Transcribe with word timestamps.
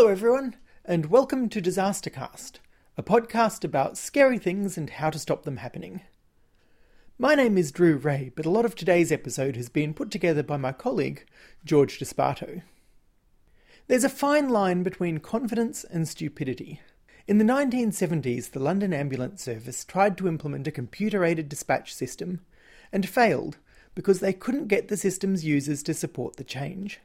Hello, 0.00 0.10
everyone, 0.10 0.56
and 0.82 1.10
welcome 1.10 1.50
to 1.50 1.60
Disastercast, 1.60 2.52
a 2.96 3.02
podcast 3.02 3.64
about 3.64 3.98
scary 3.98 4.38
things 4.38 4.78
and 4.78 4.88
how 4.88 5.10
to 5.10 5.18
stop 5.18 5.42
them 5.42 5.58
happening. 5.58 6.00
My 7.18 7.34
name 7.34 7.58
is 7.58 7.70
Drew 7.70 7.98
Rae, 7.98 8.32
but 8.34 8.46
a 8.46 8.50
lot 8.50 8.64
of 8.64 8.74
today's 8.74 9.12
episode 9.12 9.56
has 9.56 9.68
been 9.68 9.92
put 9.92 10.10
together 10.10 10.42
by 10.42 10.56
my 10.56 10.72
colleague, 10.72 11.26
George 11.66 11.98
Despotou. 11.98 12.62
There's 13.88 14.02
a 14.02 14.08
fine 14.08 14.48
line 14.48 14.82
between 14.82 15.18
confidence 15.18 15.84
and 15.84 16.08
stupidity. 16.08 16.80
In 17.28 17.36
the 17.36 17.44
1970s, 17.44 18.52
the 18.52 18.58
London 18.58 18.94
Ambulance 18.94 19.42
Service 19.42 19.84
tried 19.84 20.16
to 20.16 20.28
implement 20.28 20.66
a 20.66 20.72
computer 20.72 21.26
aided 21.26 21.50
dispatch 21.50 21.92
system 21.92 22.40
and 22.90 23.06
failed 23.06 23.58
because 23.94 24.20
they 24.20 24.32
couldn't 24.32 24.68
get 24.68 24.88
the 24.88 24.96
system's 24.96 25.44
users 25.44 25.82
to 25.82 25.92
support 25.92 26.36
the 26.36 26.44
change. 26.44 27.00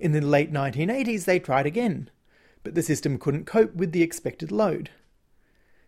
In 0.00 0.12
the 0.12 0.22
late 0.22 0.50
1980s, 0.50 1.26
they 1.26 1.38
tried 1.38 1.66
again, 1.66 2.08
but 2.64 2.74
the 2.74 2.82
system 2.82 3.18
couldn't 3.18 3.44
cope 3.44 3.74
with 3.74 3.92
the 3.92 4.02
expected 4.02 4.50
load. 4.50 4.88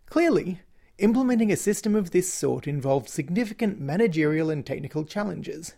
Clearly, 0.04 0.60
implementing 0.98 1.50
a 1.50 1.56
system 1.56 1.94
of 1.94 2.10
this 2.10 2.30
sort 2.30 2.68
involved 2.68 3.08
significant 3.08 3.80
managerial 3.80 4.50
and 4.50 4.66
technical 4.66 5.06
challenges. 5.06 5.76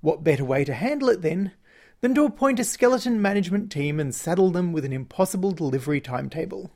What 0.00 0.24
better 0.24 0.44
way 0.44 0.64
to 0.64 0.74
handle 0.74 1.08
it 1.08 1.22
then 1.22 1.52
than 2.00 2.16
to 2.16 2.24
appoint 2.24 2.58
a 2.58 2.64
skeleton 2.64 3.22
management 3.22 3.70
team 3.70 4.00
and 4.00 4.12
saddle 4.12 4.50
them 4.50 4.72
with 4.72 4.84
an 4.84 4.92
impossible 4.92 5.52
delivery 5.52 6.00
timetable? 6.00 6.72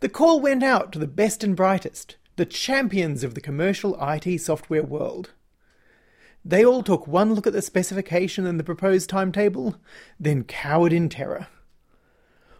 The 0.00 0.08
call 0.08 0.40
went 0.40 0.62
out 0.62 0.92
to 0.92 0.98
the 0.98 1.06
best 1.06 1.44
and 1.44 1.54
brightest, 1.54 2.16
the 2.36 2.46
champions 2.46 3.22
of 3.22 3.34
the 3.34 3.42
commercial 3.42 3.98
IT 4.00 4.40
software 4.40 4.82
world. 4.82 5.34
They 6.44 6.64
all 6.64 6.82
took 6.82 7.06
one 7.06 7.34
look 7.34 7.46
at 7.46 7.52
the 7.52 7.62
specification 7.62 8.46
and 8.46 8.58
the 8.58 8.64
proposed 8.64 9.10
timetable, 9.10 9.76
then 10.18 10.44
cowered 10.44 10.92
in 10.92 11.08
terror. 11.08 11.48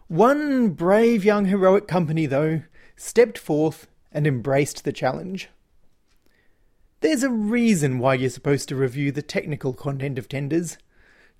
One 0.08 0.70
brave 0.70 1.24
young 1.24 1.46
heroic 1.46 1.86
company, 1.86 2.26
though, 2.26 2.62
stepped 2.96 3.38
forth 3.38 3.86
and 4.10 4.26
embraced 4.26 4.84
the 4.84 4.92
challenge. 4.92 5.48
There's 7.00 7.22
a 7.22 7.30
reason 7.30 7.98
why 7.98 8.14
you're 8.14 8.30
supposed 8.30 8.68
to 8.70 8.76
review 8.76 9.12
the 9.12 9.22
technical 9.22 9.72
content 9.72 10.18
of 10.18 10.28
tenders, 10.28 10.78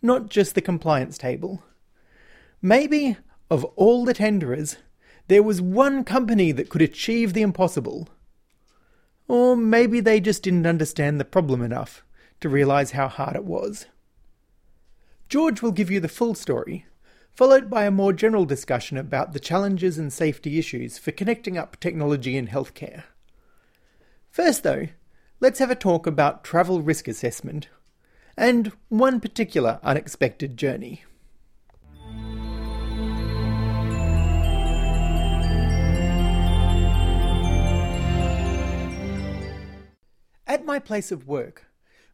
not 0.01 0.29
just 0.29 0.55
the 0.55 0.61
compliance 0.61 1.19
table. 1.19 1.63
Maybe, 2.63 3.17
of 3.51 3.65
all 3.77 4.05
the 4.05 4.15
tenderers, 4.15 4.77
there 5.27 5.43
was 5.43 5.61
one 5.61 6.05
company 6.05 6.53
that 6.53 6.69
could 6.69 6.83
achieve 6.83 7.33
the 7.33 7.43
impossible. 7.43 8.09
Or 9.27 9.57
maybe 9.57 10.01
they 10.01 10.21
just 10.21 10.43
didn't 10.43 10.67
understand 10.67 11.19
the 11.19 11.25
problem 11.25 11.63
enough 11.63 12.05
to 12.41 12.49
realise 12.49 12.93
how 12.93 13.09
hard 13.09 13.37
it 13.37 13.45
was. 13.45 13.87
George 15.29 15.61
will 15.61 15.73
give 15.73 15.91
you 15.91 16.01
the 16.01 16.09
full 16.09 16.35
story, 16.35 16.87
followed 17.35 17.69
by 17.69 17.85
a 17.85 17.91
more 17.91 18.13
general 18.13 18.45
discussion 18.45 18.97
about 18.97 19.33
the 19.33 19.41
challenges 19.41 19.99
and 19.99 20.13
safety 20.13 20.59
issues 20.59 20.99
for 20.99 21.13
connecting 21.13 21.59
up 21.59 21.79
technology 21.79 22.37
in 22.37 22.49
healthcare. 22.49 23.05
First, 24.31 24.63
though, 24.63 24.89
let's 25.41 25.59
have 25.59 25.71
a 25.71 25.75
talk 25.75 26.07
about 26.07 26.45
travel 26.45 26.83
risk 26.83 27.09
assessment 27.09 27.69
and 28.37 28.73
one 28.89 29.21
particular 29.21 29.81
unexpected 29.83 30.57
journey. 30.57 31.05
At 40.47 40.65
my 40.65 40.79
place 40.79 41.13
of 41.13 41.29
work, 41.29 41.68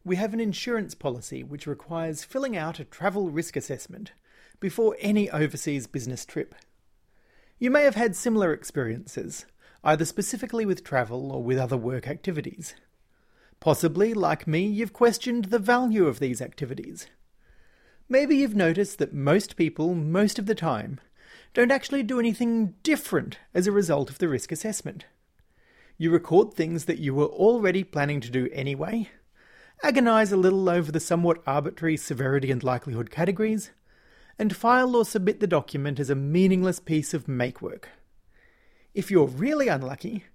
we 0.05 0.17
have 0.17 0.35
an 0.35 0.39
insurance 0.39 0.93
policy 0.93 1.43
which 1.43 1.65
requires 1.65 2.23
filling 2.23 2.55
out 2.55 2.79
a 2.79 2.85
travel 2.85 3.31
risk 3.31 3.57
assessment 3.57 4.11
before 4.59 4.95
any 4.99 5.29
overseas 5.31 5.87
business 5.87 6.25
trip. 6.25 6.53
You 7.57 7.71
may 7.71 7.83
have 7.83 7.95
had 7.95 8.15
similar 8.15 8.53
experiences, 8.53 9.47
either 9.83 10.05
specifically 10.05 10.63
with 10.63 10.83
travel 10.83 11.31
or 11.31 11.41
with 11.41 11.57
other 11.57 11.75
work 11.75 12.07
activities. 12.07 12.75
Possibly, 13.59 14.13
like 14.13 14.45
me, 14.45 14.63
you've 14.65 14.93
questioned 14.93 15.45
the 15.45 15.57
value 15.57 16.05
of 16.05 16.19
these 16.19 16.39
activities. 16.39 17.07
Maybe 18.07 18.37
you've 18.37 18.55
noticed 18.55 18.99
that 18.99 19.13
most 19.13 19.55
people, 19.55 19.95
most 19.95 20.37
of 20.37 20.45
the 20.45 20.53
time, 20.53 20.99
don't 21.55 21.71
actually 21.71 22.03
do 22.03 22.19
anything 22.19 22.75
different 22.83 23.39
as 23.55 23.65
a 23.65 23.71
result 23.71 24.11
of 24.11 24.19
the 24.19 24.27
risk 24.27 24.51
assessment. 24.51 25.05
You 25.97 26.11
record 26.11 26.53
things 26.53 26.85
that 26.85 26.99
you 26.99 27.15
were 27.15 27.25
already 27.25 27.83
planning 27.83 28.19
to 28.19 28.29
do 28.29 28.49
anyway, 28.51 29.09
agonise 29.83 30.31
a 30.31 30.37
little 30.37 30.69
over 30.69 30.91
the 30.91 30.99
somewhat 30.99 31.41
arbitrary 31.45 31.97
severity 31.97 32.51
and 32.51 32.63
likelihood 32.63 33.11
categories, 33.11 33.71
and 34.37 34.55
file 34.55 34.95
or 34.95 35.05
submit 35.05 35.39
the 35.39 35.47
document 35.47 35.99
as 35.99 36.09
a 36.09 36.15
meaningless 36.15 36.79
piece 36.79 37.13
of 37.13 37.27
make 37.27 37.61
work. 37.61 37.89
If 38.93 39.11
you're 39.11 39.27
really 39.27 39.67
unlucky, 39.67 40.25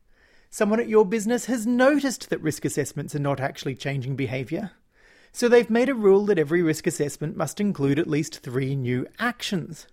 someone 0.50 0.80
at 0.80 0.88
your 0.88 1.04
business 1.04 1.46
has 1.46 1.66
noticed 1.66 2.30
that 2.30 2.42
risk 2.42 2.64
assessments 2.64 3.14
are 3.14 3.20
not 3.20 3.40
actually 3.40 3.74
changing 3.74 4.16
behaviour, 4.16 4.72
so 5.32 5.48
they've 5.48 5.70
made 5.70 5.88
a 5.88 5.94
rule 5.94 6.26
that 6.26 6.38
every 6.38 6.62
risk 6.62 6.86
assessment 6.86 7.36
must 7.36 7.60
include 7.60 7.98
at 7.98 8.06
least 8.06 8.40
three 8.40 8.74
new 8.74 9.06
actions. 9.18 9.86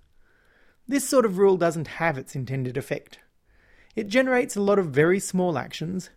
This 0.88 1.08
sort 1.08 1.26
of 1.26 1.38
rule 1.38 1.58
doesn't 1.58 1.88
have 1.88 2.18
its 2.18 2.36
intended 2.36 2.78
effect. 2.78 3.20
It 3.96 4.08
generates 4.08 4.56
a 4.56 4.62
lot 4.62 4.80
of 4.80 4.88
very 4.88 5.20
small 5.20 5.58
actions, 5.58 6.10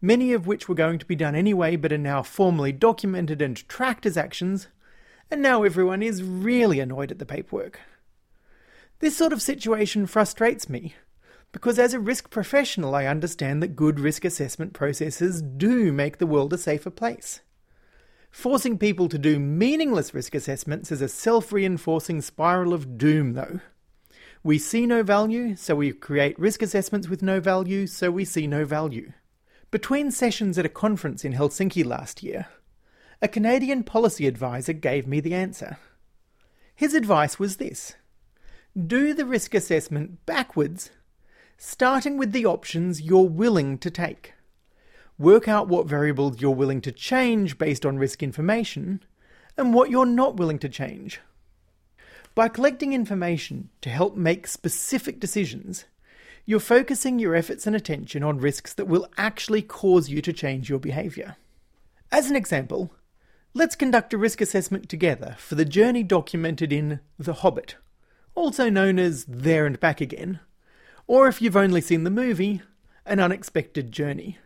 many 0.00 0.32
of 0.32 0.46
which 0.46 0.68
were 0.68 0.74
going 0.74 0.98
to 0.98 1.06
be 1.06 1.16
done 1.16 1.34
anyway 1.34 1.76
but 1.76 1.92
are 1.92 1.98
now 1.98 2.22
formally 2.22 2.72
documented 2.72 3.42
and 3.42 3.68
tracked 3.68 4.06
as 4.06 4.16
actions, 4.16 4.68
and 5.30 5.40
now 5.42 5.62
everyone 5.62 6.02
is 6.02 6.22
really 6.22 6.80
annoyed 6.80 7.10
at 7.10 7.18
the 7.18 7.26
paperwork. 7.26 7.80
This 9.00 9.16
sort 9.16 9.32
of 9.32 9.40
situation 9.40 10.06
frustrates 10.06 10.68
me, 10.68 10.94
because 11.52 11.78
as 11.78 11.94
a 11.94 12.00
risk 12.00 12.30
professional, 12.30 12.94
I 12.94 13.06
understand 13.06 13.62
that 13.62 13.76
good 13.76 13.98
risk 13.98 14.24
assessment 14.24 14.72
processes 14.72 15.42
do 15.42 15.92
make 15.92 16.18
the 16.18 16.26
world 16.26 16.52
a 16.52 16.58
safer 16.58 16.90
place. 16.90 17.40
Forcing 18.30 18.78
people 18.78 19.08
to 19.08 19.18
do 19.18 19.40
meaningless 19.40 20.14
risk 20.14 20.34
assessments 20.34 20.92
is 20.92 21.02
a 21.02 21.08
self 21.08 21.52
reinforcing 21.52 22.20
spiral 22.20 22.72
of 22.72 22.96
doom, 22.96 23.32
though. 23.32 23.60
We 24.42 24.58
see 24.58 24.86
no 24.86 25.02
value, 25.02 25.56
so 25.56 25.74
we 25.74 25.92
create 25.92 26.38
risk 26.38 26.62
assessments 26.62 27.08
with 27.08 27.22
no 27.22 27.40
value, 27.40 27.86
so 27.86 28.10
we 28.10 28.24
see 28.24 28.46
no 28.46 28.64
value. 28.64 29.12
Between 29.70 30.10
sessions 30.10 30.58
at 30.58 30.66
a 30.66 30.68
conference 30.68 31.24
in 31.24 31.32
Helsinki 31.32 31.84
last 31.84 32.24
year, 32.24 32.48
a 33.22 33.28
Canadian 33.28 33.84
policy 33.84 34.26
advisor 34.26 34.72
gave 34.72 35.06
me 35.06 35.20
the 35.20 35.32
answer. 35.32 35.78
His 36.74 36.92
advice 36.92 37.38
was 37.38 37.58
this 37.58 37.94
do 38.74 39.14
the 39.14 39.24
risk 39.24 39.54
assessment 39.54 40.26
backwards, 40.26 40.90
starting 41.56 42.16
with 42.16 42.32
the 42.32 42.46
options 42.46 43.00
you're 43.00 43.28
willing 43.28 43.78
to 43.78 43.90
take. 43.92 44.34
Work 45.18 45.46
out 45.46 45.68
what 45.68 45.86
variables 45.86 46.40
you're 46.40 46.50
willing 46.50 46.80
to 46.80 46.90
change 46.90 47.56
based 47.56 47.86
on 47.86 47.96
risk 47.96 48.24
information 48.24 49.04
and 49.56 49.72
what 49.72 49.90
you're 49.90 50.06
not 50.06 50.36
willing 50.36 50.58
to 50.60 50.68
change. 50.68 51.20
By 52.34 52.48
collecting 52.48 52.92
information 52.92 53.70
to 53.82 53.90
help 53.90 54.16
make 54.16 54.48
specific 54.48 55.20
decisions, 55.20 55.84
you're 56.50 56.58
focusing 56.58 57.20
your 57.20 57.36
efforts 57.36 57.64
and 57.68 57.76
attention 57.76 58.24
on 58.24 58.36
risks 58.36 58.72
that 58.74 58.88
will 58.88 59.06
actually 59.16 59.62
cause 59.62 60.08
you 60.08 60.20
to 60.20 60.32
change 60.32 60.68
your 60.68 60.80
behaviour. 60.80 61.36
As 62.10 62.28
an 62.28 62.34
example, 62.34 62.92
let's 63.54 63.76
conduct 63.76 64.12
a 64.12 64.18
risk 64.18 64.40
assessment 64.40 64.88
together 64.88 65.36
for 65.38 65.54
the 65.54 65.64
journey 65.64 66.02
documented 66.02 66.72
in 66.72 66.98
The 67.20 67.34
Hobbit, 67.34 67.76
also 68.34 68.68
known 68.68 68.98
as 68.98 69.26
There 69.26 69.64
and 69.64 69.78
Back 69.78 70.00
Again, 70.00 70.40
or 71.06 71.28
if 71.28 71.40
you've 71.40 71.56
only 71.56 71.80
seen 71.80 72.02
the 72.02 72.10
movie, 72.10 72.62
An 73.06 73.20
Unexpected 73.20 73.92
Journey. 73.92 74.38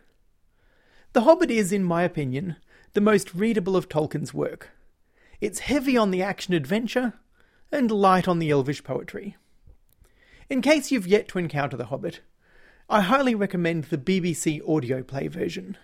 The 1.13 1.21
Hobbit 1.21 1.49
is, 1.49 1.71
in 1.71 1.83
my 1.83 2.03
opinion, 2.03 2.57
the 2.93 3.01
most 3.01 3.33
readable 3.33 3.75
of 3.75 3.89
Tolkien's 3.89 4.31
work. 4.31 4.69
It's 5.41 5.57
heavy 5.57 5.97
on 5.97 6.11
the 6.11 6.21
action 6.21 6.53
adventure 6.53 7.13
and 7.71 7.89
light 7.89 8.27
on 8.27 8.37
the 8.37 8.51
elvish 8.51 8.83
poetry. 8.83 9.37
In 10.47 10.61
case 10.61 10.91
you've 10.91 11.07
yet 11.07 11.27
to 11.29 11.39
encounter 11.39 11.75
The 11.75 11.87
Hobbit, 11.87 12.21
I 12.87 13.01
highly 13.01 13.33
recommend 13.33 13.85
the 13.85 13.97
BBC 13.97 14.61
audio 14.69 15.01
play 15.01 15.27
version. 15.27 15.75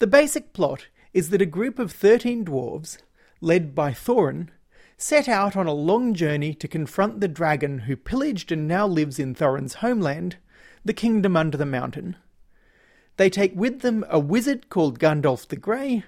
The 0.00 0.08
basic 0.08 0.52
plot 0.52 0.88
is 1.12 1.30
that 1.30 1.40
a 1.40 1.46
group 1.46 1.78
of 1.78 1.92
13 1.92 2.44
dwarves, 2.44 2.98
led 3.40 3.72
by 3.72 3.92
Thorin, 3.92 4.48
set 4.96 5.28
out 5.28 5.56
on 5.56 5.68
a 5.68 5.72
long 5.72 6.12
journey 6.12 6.54
to 6.54 6.66
confront 6.66 7.20
the 7.20 7.28
dragon 7.28 7.80
who 7.80 7.94
pillaged 7.94 8.50
and 8.50 8.66
now 8.66 8.84
lives 8.84 9.20
in 9.20 9.32
Thorin's 9.32 9.74
homeland, 9.74 10.38
the 10.84 10.92
Kingdom 10.92 11.36
Under 11.36 11.56
the 11.56 11.64
Mountain. 11.64 12.16
They 13.16 13.30
take 13.30 13.54
with 13.54 13.82
them 13.82 14.04
a 14.08 14.18
wizard 14.18 14.70
called 14.70 14.98
Gandalf 14.98 15.46
the 15.46 15.56
Grey 15.56 16.02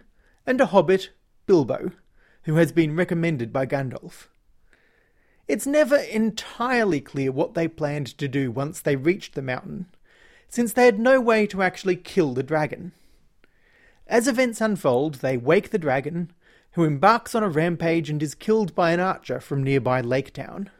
and 0.45 0.61
a 0.61 0.67
hobbit, 0.67 1.11
Bilbo, 1.47 1.93
who 2.43 2.57
has 2.57 2.73
been 2.73 2.97
recommended 2.97 3.53
by 3.53 3.65
Gandalf. 3.65 4.27
It's 5.47 5.67
never 5.67 5.97
entirely 5.97 7.01
clear 7.03 7.31
what 7.31 7.53
they 7.53 7.69
planned 7.69 8.07
to 8.19 8.29
do 8.29 8.51
once 8.51 8.81
they 8.81 8.97
reached 8.97 9.35
the 9.35 9.43
mountain, 9.43 9.87
since 10.49 10.73
they 10.73 10.87
had 10.87 10.99
no 10.99 11.21
way 11.21 11.47
to 11.49 11.63
actually 11.63 11.97
kill 11.97 12.33
the 12.33 12.43
dragon. 12.43 12.93
As 14.07 14.27
events 14.27 14.63
unfold, 14.63 15.17
they 15.17 15.37
wake 15.37 15.69
the 15.71 15.79
dragon, 15.79 16.33
who 16.73 16.85
embarks 16.85 17.35
on 17.35 17.43
a 17.43 17.49
rampage 17.49 18.09
and 18.09 18.23
is 18.23 18.35
killed 18.35 18.75
by 18.75 18.93
an 18.93 19.01
archer 19.01 19.39
from 19.39 19.63
nearby 19.63 20.01
Lake 20.01 20.33
Town. 20.33 20.71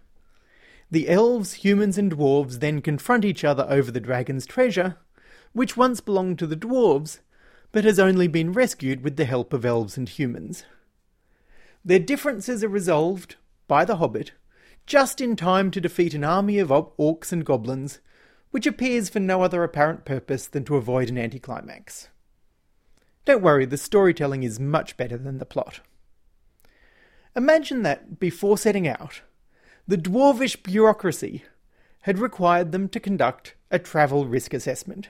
The 0.91 1.11
elves, 1.11 1.55
humans, 1.55 1.99
and 1.99 2.13
dwarves 2.13 2.61
then 2.61 2.81
confront 2.81 3.25
each 3.25 3.45
other 3.45 3.67
over 3.69 3.91
the 3.91 4.01
dragon's 4.01 4.47
treasure, 4.47 4.97
which 5.53 5.77
once 5.77 6.01
belonged 6.01 6.39
to 6.39 6.47
the 6.47 6.57
dwarves, 6.57 7.21
but 7.71 7.85
has 7.85 7.99
only 7.99 8.29
been 8.29 8.53
rescued 8.53 9.03
with 9.03 9.17
the 9.17 9.25
help 9.25 9.53
of 9.53 9.65
elves 9.65 9.99
and 9.99 10.09
humans. 10.09 10.65
Their 11.85 11.99
differences 11.99 12.65
are 12.65 12.69
resolved 12.69 13.37
by 13.69 13.85
the 13.85 13.97
hobbit 13.97 14.33
just 14.87 15.21
in 15.21 15.37
time 15.37 15.71
to 15.71 15.81
defeat 15.81 16.15
an 16.15 16.25
army 16.25 16.59
of 16.59 16.69
orcs 16.69 17.33
and 17.33 17.45
goblins, 17.45 18.01
which 18.51 18.67
appears 18.67 19.09
for 19.09 19.21
no 19.21 19.43
other 19.43 19.65
apparent 19.65 20.05
purpose 20.05 20.47
than 20.47 20.65
to 20.65 20.77
avoid 20.77 21.09
an 21.09 21.19
anticlimax. 21.19 22.09
Don't 23.25 23.43
worry, 23.43 23.65
the 23.65 23.77
storytelling 23.77 24.43
is 24.43 24.61
much 24.61 24.97
better 24.97 25.17
than 25.17 25.39
the 25.39 25.47
plot. 25.47 25.81
Imagine 27.35 27.83
that, 27.83 28.21
before 28.21 28.59
setting 28.59 28.87
out, 28.87 29.23
the 29.89 29.97
dwarvish 29.97 30.63
bureaucracy 30.63 31.45
had 32.03 32.19
required 32.19 32.71
them 32.71 32.89
to 32.91 33.01
conduct 33.01 33.55
a 33.71 33.79
travel 33.79 34.27
risk 34.27 34.53
assessment. 34.53 35.09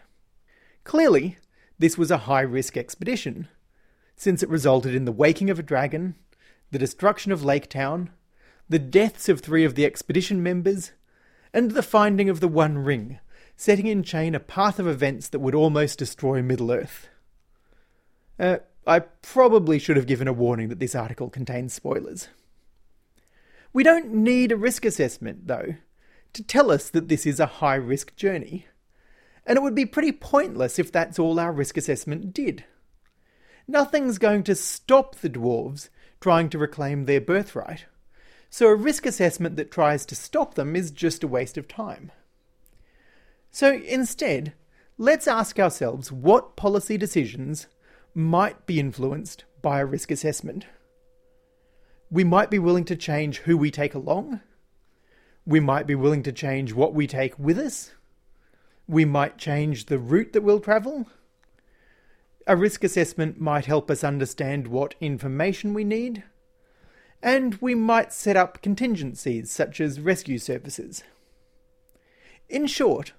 Clearly, 0.85 1.38
this 1.79 1.99
was 1.99 2.11
a 2.11 2.19
high 2.19 2.41
risk 2.43 2.77
expedition, 2.77 3.49
since 4.17 4.43
it 4.43 4.49
resulted 4.49 4.94
in 4.94 5.05
the 5.05 5.12
waking 5.12 5.50
of 5.50 5.59
a 5.59 5.62
dragon, 5.62 6.15
the 6.70 6.79
destruction 6.79 7.32
of 7.32 7.44
Lake 7.44 7.69
Town, 7.69 8.11
the 8.69 8.78
deaths 8.78 9.28
of 9.28 9.40
three 9.40 9.64
of 9.64 9.75
the 9.75 9.84
expedition 9.84 10.43
members, 10.43 10.93
and 11.52 11.72
the 11.72 11.82
finding 11.82 12.28
of 12.28 12.40
the 12.40 12.49
One 12.49 12.78
Ring, 12.78 13.19
setting 13.56 13.87
in 13.87 14.02
chain 14.02 14.34
a 14.34 14.40
path 14.40 14.78
of 14.78 14.87
events 14.87 15.28
that 15.28 15.38
would 15.38 15.55
almost 15.55 15.99
destroy 15.99 16.43
Middle 16.43 16.72
Earth. 16.72 17.08
Uh, 18.38 18.58
I 18.87 19.00
probably 19.00 19.78
should 19.78 19.96
have 19.96 20.06
given 20.06 20.28
a 20.28 20.32
warning 20.32 20.69
that 20.69 20.81
this 20.81 20.94
article 20.94 21.31
contains 21.31 21.72
spoilers. 21.72 22.28
We 23.72 23.82
don't 23.82 24.12
need 24.12 24.52
a 24.52 24.56
risk 24.56 24.84
assessment, 24.84 25.46
though, 25.46 25.75
to 26.32 26.43
tell 26.43 26.70
us 26.70 26.90
that 26.90 27.08
this 27.08 27.26
is 27.26 27.40
a 27.40 27.46
high 27.46 27.76
risk 27.76 28.14
journey. 28.17 28.67
And 29.46 29.56
it 29.56 29.62
would 29.62 29.75
be 29.75 29.87
pretty 29.87 30.12
pointless 30.12 30.78
if 30.78 30.90
that's 30.90 31.19
all 31.19 31.38
our 31.38 31.52
risk 31.52 31.76
assessment 31.76 32.32
did. 32.32 32.64
Nothing's 33.67 34.19
going 34.19 34.43
to 34.44 34.55
stop 34.55 35.17
the 35.17 35.31
dwarves 35.31 35.88
trying 36.20 36.50
to 36.50 36.58
reclaim 36.58 37.05
their 37.05 37.20
birthright, 37.20 37.87
so 38.55 38.69
a 38.69 38.75
risk 38.77 39.05
assessment 39.05 39.56
that 39.56 39.73
tries 39.73 40.06
to 40.06 40.15
stop 40.15 40.55
them 40.55 40.77
is 40.77 40.93
just 40.93 41.25
a 41.25 41.27
waste 41.27 41.59
of 41.59 41.67
time. 41.67 42.12
So 43.51 43.73
instead, 43.73 44.53
let's 44.97 45.27
ask 45.27 45.59
ourselves 45.59 46.12
what 46.12 46.55
policy 46.55 46.97
decisions 46.97 47.67
might 48.15 48.65
be 48.65 48.79
influenced 48.79 49.43
by 49.61 49.81
a 49.81 49.85
risk 49.85 50.12
assessment. 50.12 50.67
We 52.12 52.23
might 52.23 52.49
be 52.49 52.61
willing 52.61 52.85
to 52.85 52.95
change 52.95 53.39
who 53.39 53.56
we 53.56 53.73
take 53.73 53.93
along. 53.93 54.39
We 55.45 55.59
might 55.59 55.89
be 55.89 55.97
willing 55.97 56.23
to 56.23 56.31
change 56.31 56.73
what 56.73 56.95
we 56.95 57.09
take 57.09 57.37
with 57.37 57.59
us. 57.59 57.91
We 58.87 59.05
might 59.05 59.37
change 59.37 59.87
the 59.87 59.99
route 59.99 60.33
that 60.33 60.45
we'll 60.45 60.61
travel. 60.61 61.09
A 62.47 62.55
risk 62.56 62.85
assessment 62.85 63.41
might 63.41 63.67
help 63.67 63.91
us 63.91 64.05
understand 64.05 64.69
what 64.69 64.95
information 65.01 65.75
we 65.75 65.83
need. 65.83 66.23
And 67.25 67.55
we 67.55 67.75
might 67.75 68.12
set 68.12 68.37
up 68.37 68.61
contingencies 68.61 69.50
such 69.50 69.81
as 69.81 69.99
rescue 69.99 70.37
services. 70.37 71.03
In 72.50 72.67
short, 72.67 73.15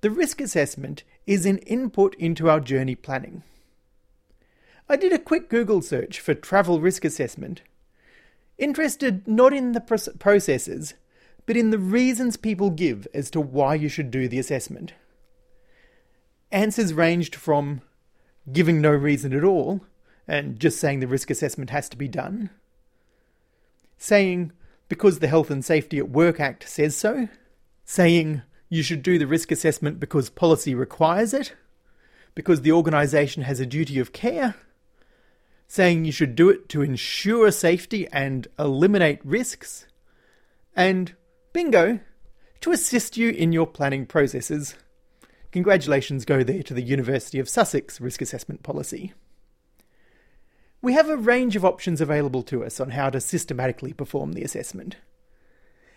the 0.00 0.10
risk 0.10 0.40
assessment 0.40 1.04
is 1.24 1.46
an 1.46 1.58
input 1.58 2.16
into 2.16 2.50
our 2.50 2.58
journey 2.58 2.96
planning. 2.96 3.44
I 4.88 4.96
did 4.96 5.12
a 5.12 5.20
quick 5.20 5.48
Google 5.48 5.82
search 5.82 6.18
for 6.18 6.34
travel 6.34 6.80
risk 6.80 7.04
assessment. 7.04 7.62
Interested 8.58 9.28
not 9.28 9.52
in 9.52 9.70
the 9.70 10.12
processes, 10.18 10.94
but 11.46 11.56
in 11.56 11.70
the 11.70 11.78
reasons 11.78 12.36
people 12.36 12.70
give 12.70 13.06
as 13.14 13.30
to 13.30 13.40
why 13.40 13.76
you 13.76 13.88
should 13.88 14.10
do 14.10 14.26
the 14.26 14.40
assessment. 14.40 14.94
Answers 16.50 16.92
ranged 16.92 17.36
from 17.36 17.82
giving 18.52 18.80
no 18.80 18.90
reason 18.90 19.32
at 19.32 19.44
all, 19.44 19.82
and 20.26 20.58
just 20.58 20.80
saying 20.80 20.98
the 20.98 21.06
risk 21.06 21.30
assessment 21.30 21.70
has 21.70 21.88
to 21.90 21.96
be 21.96 22.08
done, 22.08 22.50
saying 23.98 24.52
because 24.88 25.18
the 25.18 25.28
Health 25.28 25.50
and 25.50 25.64
Safety 25.64 25.98
at 25.98 26.10
Work 26.10 26.40
Act 26.40 26.68
says 26.68 26.96
so, 26.96 27.28
saying 27.84 28.42
you 28.68 28.82
should 28.82 29.02
do 29.02 29.18
the 29.18 29.26
risk 29.26 29.50
assessment 29.50 30.00
because 30.00 30.30
policy 30.30 30.74
requires 30.74 31.34
it, 31.34 31.54
because 32.34 32.62
the 32.62 32.72
organisation 32.72 33.42
has 33.42 33.60
a 33.60 33.66
duty 33.66 33.98
of 33.98 34.12
care, 34.12 34.54
saying 35.66 36.04
you 36.04 36.12
should 36.12 36.34
do 36.34 36.50
it 36.50 36.68
to 36.68 36.82
ensure 36.82 37.50
safety 37.50 38.06
and 38.12 38.48
eliminate 38.58 39.24
risks, 39.24 39.86
and 40.76 41.14
bingo, 41.52 42.00
to 42.60 42.72
assist 42.72 43.16
you 43.16 43.30
in 43.30 43.52
your 43.52 43.66
planning 43.66 44.06
processes. 44.06 44.74
Congratulations 45.52 46.24
go 46.24 46.42
there 46.42 46.62
to 46.62 46.74
the 46.74 46.82
University 46.82 47.38
of 47.38 47.48
Sussex 47.48 48.00
risk 48.00 48.20
assessment 48.20 48.62
policy. 48.62 49.12
We 50.84 50.92
have 50.92 51.08
a 51.08 51.16
range 51.16 51.56
of 51.56 51.64
options 51.64 52.02
available 52.02 52.42
to 52.42 52.62
us 52.62 52.78
on 52.78 52.90
how 52.90 53.08
to 53.08 53.18
systematically 53.18 53.94
perform 53.94 54.34
the 54.34 54.42
assessment. 54.42 54.96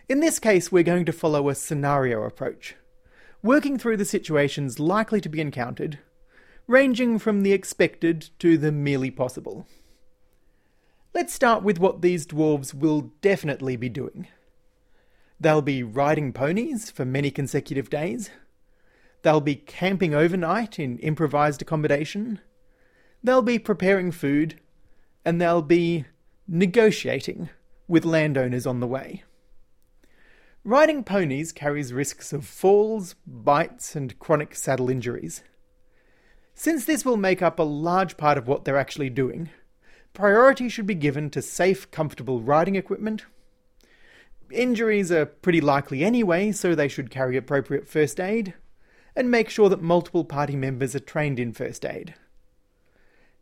In 0.08 0.22
this 0.22 0.40
case, 0.40 0.72
we're 0.72 0.82
going 0.82 1.04
to 1.04 1.12
follow 1.12 1.50
a 1.50 1.56
scenario 1.56 2.24
approach, 2.24 2.78
working 3.44 3.78
through 3.78 3.98
the 3.98 4.06
situations 4.06 4.80
likely 4.80 5.20
to 5.20 5.28
be 5.28 5.42
encountered 5.42 6.00
ranging 6.68 7.20
from 7.20 7.42
the 7.42 7.52
expected 7.52 8.30
to 8.40 8.58
the 8.58 8.72
merely 8.72 9.12
possible. 9.12 9.66
Let's 11.14 11.34
start 11.34 11.64
with 11.64 11.80
what 11.80 12.02
these 12.02 12.26
dwarves 12.26 12.74
will 12.74 13.12
definitely 13.22 13.76
be 13.76 13.90
doing. 13.90 14.28
They'll 15.38 15.62
be 15.62 15.84
riding 15.84 16.32
ponies 16.32 16.90
for 16.90 17.04
many 17.04 17.30
consecutive 17.30 17.90
days. 17.90 18.30
They'll 19.22 19.42
be 19.42 19.56
camping 19.56 20.14
overnight 20.14 20.80
in 20.80 20.98
improvised 21.00 21.62
accommodation. 21.62 22.40
They'll 23.22 23.42
be 23.42 23.60
preparing 23.60 24.12
food. 24.14 24.62
And 25.28 25.42
they'll 25.42 25.62
be 25.62 26.06
negotiating 26.48 27.50
with 27.86 28.06
landowners 28.06 28.66
on 28.66 28.80
the 28.80 28.88
way. 28.88 29.26
Riding 30.64 31.04
ponies 31.04 31.52
carries 31.52 31.92
risks 31.92 32.32
of 32.32 32.46
falls, 32.46 33.14
bites, 33.26 33.94
and 33.94 34.18
chronic 34.20 34.56
saddle 34.56 34.90
injuries. 34.90 35.44
Since 36.54 36.86
this 36.86 37.04
will 37.04 37.18
make 37.18 37.42
up 37.42 37.60
a 37.60 37.64
large 37.64 38.16
part 38.16 38.38
of 38.38 38.48
what 38.48 38.64
they're 38.64 38.78
actually 38.78 39.10
doing, 39.10 39.50
priority 40.14 40.70
should 40.70 40.88
be 40.88 40.96
given 40.96 41.30
to 41.32 41.42
safe, 41.42 41.92
comfortable 41.92 42.42
riding 42.42 42.78
equipment. 42.78 43.26
Injuries 44.50 45.12
are 45.12 45.26
pretty 45.26 45.60
likely 45.60 46.06
anyway, 46.06 46.54
so 46.54 46.74
they 46.74 46.88
should 46.88 47.12
carry 47.12 47.36
appropriate 47.36 47.90
first 47.90 48.22
aid, 48.22 48.54
and 49.14 49.30
make 49.30 49.50
sure 49.50 49.68
that 49.68 49.82
multiple 49.82 50.24
party 50.24 50.56
members 50.56 50.96
are 50.96 51.02
trained 51.02 51.38
in 51.38 51.52
first 51.52 51.86
aid. 51.86 52.16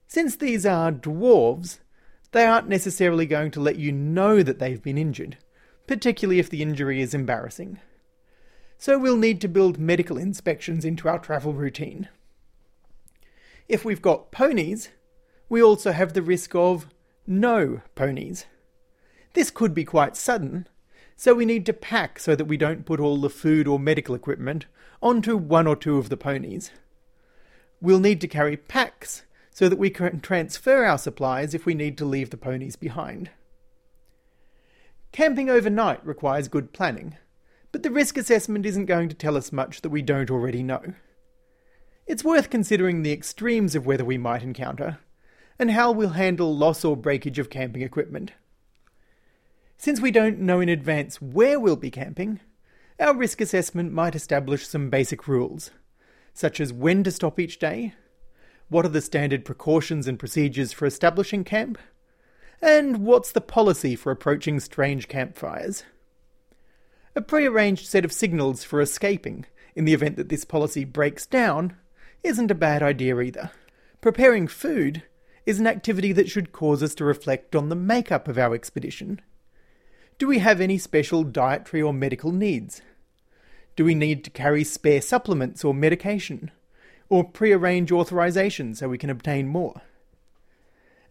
Since 0.07 0.35
these 0.35 0.65
are 0.65 0.91
dwarves, 0.91 1.79
they 2.31 2.45
aren't 2.45 2.67
necessarily 2.67 3.25
going 3.25 3.51
to 3.51 3.59
let 3.59 3.77
you 3.77 3.91
know 3.91 4.43
that 4.43 4.59
they've 4.59 4.81
been 4.81 4.97
injured, 4.97 5.37
particularly 5.87 6.39
if 6.39 6.49
the 6.49 6.61
injury 6.61 7.01
is 7.01 7.13
embarrassing. 7.13 7.79
So 8.77 8.99
we'll 8.99 9.17
need 9.17 9.41
to 9.41 9.47
build 9.47 9.79
medical 9.79 10.17
inspections 10.17 10.85
into 10.85 11.07
our 11.07 11.19
travel 11.19 11.53
routine. 11.53 12.09
If 13.67 13.83
we've 13.83 14.01
got 14.01 14.31
ponies, 14.31 14.89
we 15.49 15.61
also 15.61 15.91
have 15.91 16.13
the 16.13 16.21
risk 16.21 16.53
of 16.55 16.87
no 17.25 17.81
ponies. 17.95 18.45
This 19.33 19.49
could 19.49 19.73
be 19.73 19.85
quite 19.85 20.15
sudden, 20.15 20.67
so 21.15 21.33
we 21.33 21.45
need 21.45 21.65
to 21.65 21.73
pack 21.73 22.19
so 22.19 22.35
that 22.35 22.45
we 22.45 22.57
don't 22.57 22.85
put 22.85 22.99
all 22.99 23.17
the 23.17 23.29
food 23.29 23.67
or 23.67 23.79
medical 23.79 24.13
equipment 24.13 24.65
onto 25.01 25.37
one 25.37 25.67
or 25.67 25.75
two 25.75 25.97
of 25.97 26.09
the 26.09 26.17
ponies. 26.17 26.71
We'll 27.81 27.99
need 27.99 28.21
to 28.21 28.27
carry 28.27 28.57
packs 28.57 29.23
so 29.55 29.67
that 29.67 29.79
we 29.79 29.89
can 29.89 30.19
transfer 30.19 30.85
our 30.85 30.99
supplies 30.99 31.55
if 31.55 31.65
we 31.65 31.73
need 31.73 31.97
to 31.97 32.05
leave 32.05 32.29
the 32.29 32.37
ponies 32.37 32.75
behind. 32.75 33.31
Camping 35.11 35.49
overnight 35.49 36.05
requires 36.05 36.47
good 36.47 36.73
planning, 36.73 37.15
but 37.71 37.81
the 37.81 37.89
risk 37.89 38.17
assessment 38.17 38.67
isn't 38.67 38.85
going 38.85 39.09
to 39.09 39.15
tell 39.15 39.35
us 39.35 39.51
much 39.51 39.81
that 39.81 39.89
we 39.89 40.03
don't 40.03 40.29
already 40.29 40.61
know 40.61 40.93
it's 42.07 42.23
worth 42.23 42.49
considering 42.49 43.01
the 43.01 43.11
extremes 43.11 43.75
of 43.75 43.85
weather 43.85 44.05
we 44.05 44.17
might 44.17 44.43
encounter, 44.43 44.99
and 45.57 45.71
how 45.71 45.91
we'll 45.91 46.09
handle 46.09 46.55
loss 46.55 46.85
or 46.85 46.95
breakage 46.95 47.39
of 47.39 47.49
camping 47.49 47.81
equipment. 47.81 48.31
Since 49.77 49.99
we 49.99 50.11
don't 50.11 50.39
know 50.39 50.59
in 50.59 50.69
advance 50.69 51.21
where 51.21 51.59
we'll 51.59 51.75
be 51.75 51.91
camping, 51.91 52.39
our 52.99 53.15
risk 53.15 53.41
assessment 53.41 53.91
might 53.91 54.15
establish 54.15 54.67
some 54.67 54.89
basic 54.89 55.27
rules, 55.27 55.71
such 56.33 56.59
as 56.59 56.71
when 56.71 57.03
to 57.03 57.11
stop 57.11 57.39
each 57.39 57.59
day, 57.59 57.93
what 58.69 58.85
are 58.85 58.89
the 58.89 59.01
standard 59.01 59.45
precautions 59.45 60.07
and 60.07 60.19
procedures 60.19 60.73
for 60.73 60.85
establishing 60.85 61.43
camp, 61.43 61.77
and 62.61 63.05
what's 63.05 63.31
the 63.31 63.41
policy 63.41 63.95
for 63.95 64.11
approaching 64.11 64.59
strange 64.59 65.07
campfires. 65.07 65.83
A 67.15 67.21
prearranged 67.21 67.85
set 67.85 68.03
of 68.03 68.11
signals 68.11 68.63
for 68.63 68.81
escaping 68.81 69.45
in 69.75 69.85
the 69.85 69.93
event 69.93 70.17
that 70.17 70.29
this 70.29 70.45
policy 70.45 70.83
breaks 70.83 71.25
down 71.25 71.75
isn't 72.23 72.51
a 72.51 72.55
bad 72.55 72.81
idea 72.81 73.19
either. 73.19 73.51
Preparing 74.01 74.47
food 74.47 75.03
is 75.45 75.59
an 75.59 75.67
activity 75.67 76.11
that 76.11 76.29
should 76.29 76.51
cause 76.51 76.81
us 76.81 76.95
to 76.95 77.05
reflect 77.05 77.55
on 77.55 77.69
the 77.69 77.75
makeup 77.75 78.27
of 78.27 78.37
our 78.37 78.55
expedition. 78.55 79.21
Do 80.17 80.27
we 80.27 80.39
have 80.39 80.59
any 80.59 80.77
special 80.77 81.23
dietary 81.23 81.83
or 81.83 81.93
medical 81.93 82.31
needs? 82.31 82.81
Do 83.75 83.85
we 83.85 83.95
need 83.95 84.23
to 84.23 84.29
carry 84.29 84.63
spare 84.63 85.01
supplements 85.01 85.63
or 85.63 85.73
medication? 85.73 86.51
Or 87.09 87.23
prearrange 87.23 87.91
authorization 87.91 88.73
so 88.75 88.89
we 88.89 88.97
can 88.97 89.09
obtain 89.09 89.47
more? 89.47 89.81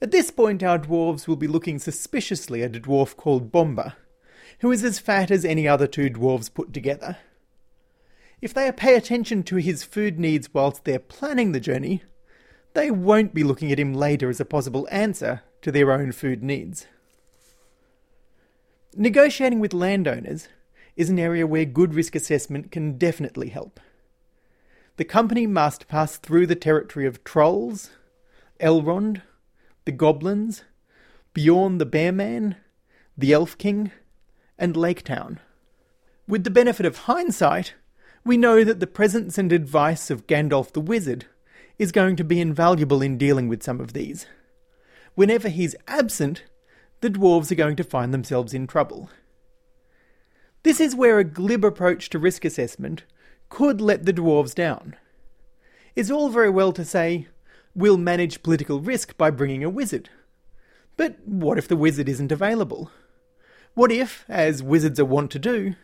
At 0.03 0.11
this 0.11 0.31
point, 0.31 0.63
our 0.63 0.79
dwarves 0.79 1.27
will 1.27 1.37
be 1.37 1.47
looking 1.47 1.79
suspiciously 1.79 2.63
at 2.63 2.77
a 2.77 2.81
dwarf 2.81 3.17
called 3.17 3.53
Bombur, 3.53 3.95
who 4.61 4.71
is 4.71 4.85
as 4.85 4.99
fat 4.99 5.31
as 5.31 5.45
any 5.45 5.67
other 5.69 5.87
two 5.87 6.11
dwarves 6.11 6.53
put 6.53 6.73
together. 6.73 7.19
If 8.43 8.53
they 8.53 8.71
pay 8.73 8.97
attention 8.97 9.43
to 9.45 9.57
his 9.57 9.85
food 9.85 10.19
needs 10.19 10.53
whilst 10.53 10.85
they're 10.85 10.99
planning 10.99 11.53
the 11.53 11.61
journey, 11.61 12.03
they 12.75 12.91
won't 12.91 13.33
be 13.33 13.45
looking 13.45 13.73
at 13.73 13.79
him 13.79 13.95
later 13.95 14.29
as 14.29 14.41
a 14.41 14.45
possible 14.45 14.87
answer 14.91 15.43
to 15.63 15.73
their 15.73 15.93
own 15.93 16.13
food 16.13 16.43
needs. 16.43 16.87
Negotiating 18.97 19.61
with 19.61 19.73
landowners 19.73 20.49
is 20.97 21.09
an 21.09 21.19
area 21.19 21.47
where 21.47 21.65
good 21.65 21.95
risk 21.95 22.15
assessment 22.15 22.71
can 22.71 22.99
definitely 22.99 23.49
help. 23.49 23.81
The 24.97 25.05
company 25.05 25.47
must 25.49 25.89
pass 25.89 26.17
through 26.17 26.47
the 26.47 26.55
territory 26.55 27.05
of 27.05 27.25
trolls, 27.25 27.91
Elrond, 28.61 29.23
the 29.87 29.93
goblins, 29.93 30.63
Beorn 31.33 31.79
the 31.79 31.87
Bearman, 31.87 32.55
the 33.19 33.33
Elf 33.33 33.59
King, 33.59 33.91
and 34.57 34.77
Lake 34.77 35.03
Town. 35.03 35.41
With 36.29 36.45
the 36.45 36.51
benefit 36.51 36.87
of 36.87 36.99
hindsight, 36.99 37.75
we 38.25 38.37
know 38.37 38.63
that 38.63 38.79
the 38.79 38.87
presence 38.87 39.37
and 39.37 39.53
advice 39.53 40.11
of 40.11 40.29
Gandalf 40.29 40.73
the 40.73 40.81
Wizard 40.81 41.27
is 41.77 41.91
going 41.91 42.15
to 42.15 42.25
be 42.25 42.41
invaluable 42.41 43.03
in 43.03 43.19
dealing 43.19 43.49
with 43.49 43.65
some 43.65 43.81
of 43.81 43.95
these. 43.95 44.27
Whenever 45.17 45.49
he's 45.49 45.75
absent, 45.89 46.45
the 47.01 47.11
dwarves 47.11 47.51
are 47.51 47.57
going 47.57 47.77
to 47.77 47.85
find 47.85 48.15
themselves 48.15 48.55
in 48.55 48.69
trouble. 48.69 49.11
This 50.63 50.79
is 50.79 50.95
where 50.95 51.19
a 51.19 51.25
glib 51.25 51.65
approach 51.65 52.11
to 52.11 52.19
risk 52.21 52.45
assessment 52.45 53.03
could 53.55 53.81
let 53.81 54.05
the 54.05 54.13
dwarves 54.13 54.53
down. 54.53 54.97
It's 55.95 56.11
all 56.11 56.29
very 56.29 56.51
well 56.51 56.73
to 56.73 56.85
say, 56.85 57.29
we'll 57.73 57.97
manage 57.97 58.43
political 58.43 58.81
risk 58.81 59.17
by 59.17 59.31
bringing 59.31 59.63
a 59.63 59.71
wizard. 59.71 60.11
But 60.97 61.21
what 61.25 61.57
if 61.57 61.69
the 61.69 61.77
wizard 61.77 62.09
isn't 62.09 62.33
available? 62.33 62.91
What 63.75 63.93
if, 63.93 64.25
as 64.29 64.61
wizards 64.61 64.99
are 64.99 65.05
wont 65.05 65.31
to 65.31 65.39
do, 65.39 65.77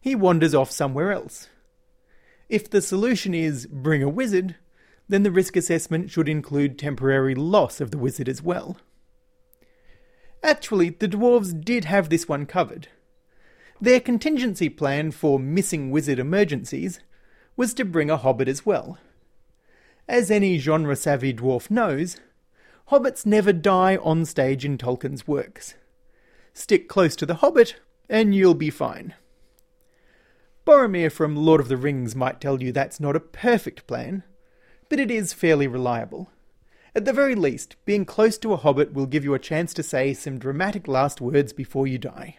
he 0.00 0.14
wanders 0.14 0.54
off 0.54 0.70
somewhere 0.70 1.10
else? 1.10 1.48
If 2.48 2.70
the 2.70 2.80
solution 2.80 3.34
is 3.34 3.66
bring 3.66 4.04
a 4.04 4.08
wizard, 4.08 4.54
then 5.08 5.24
the 5.24 5.32
risk 5.32 5.56
assessment 5.56 6.12
should 6.12 6.28
include 6.28 6.78
temporary 6.78 7.34
loss 7.34 7.80
of 7.80 7.90
the 7.90 7.98
wizard 7.98 8.28
as 8.28 8.40
well. 8.40 8.76
Actually, 10.44 10.90
the 10.90 11.08
dwarves 11.08 11.60
did 11.64 11.86
have 11.86 12.08
this 12.08 12.28
one 12.28 12.46
covered. 12.46 12.86
Their 13.80 13.98
contingency 13.98 14.68
plan 14.68 15.10
for 15.10 15.40
missing 15.40 15.90
wizard 15.90 16.20
emergencies 16.20 17.00
was 17.56 17.74
to 17.74 17.84
bring 17.84 18.10
a 18.10 18.16
hobbit 18.16 18.48
as 18.48 18.66
well. 18.66 18.98
As 20.08 20.30
any 20.30 20.58
genre 20.58 20.94
savvy 20.94 21.32
dwarf 21.34 21.70
knows, 21.70 22.20
hobbits 22.90 23.26
never 23.26 23.52
die 23.52 23.96
on 23.96 24.24
stage 24.24 24.64
in 24.64 24.78
Tolkien's 24.78 25.26
works. 25.26 25.74
Stick 26.52 26.88
close 26.88 27.16
to 27.16 27.26
the 27.26 27.36
hobbit, 27.36 27.76
and 28.08 28.34
you'll 28.34 28.54
be 28.54 28.70
fine. 28.70 29.14
Boromir 30.66 31.10
from 31.10 31.36
Lord 31.36 31.60
of 31.60 31.68
the 31.68 31.76
Rings 31.76 32.14
might 32.14 32.40
tell 32.40 32.62
you 32.62 32.72
that's 32.72 33.00
not 33.00 33.16
a 33.16 33.20
perfect 33.20 33.86
plan, 33.86 34.22
but 34.88 35.00
it 35.00 35.10
is 35.10 35.32
fairly 35.32 35.66
reliable. 35.66 36.30
At 36.94 37.04
the 37.04 37.12
very 37.12 37.34
least, 37.34 37.76
being 37.84 38.04
close 38.04 38.38
to 38.38 38.52
a 38.52 38.56
hobbit 38.56 38.92
will 38.92 39.06
give 39.06 39.22
you 39.22 39.34
a 39.34 39.38
chance 39.38 39.74
to 39.74 39.82
say 39.82 40.14
some 40.14 40.38
dramatic 40.38 40.88
last 40.88 41.20
words 41.20 41.52
before 41.52 41.86
you 41.86 41.98
die. 41.98 42.38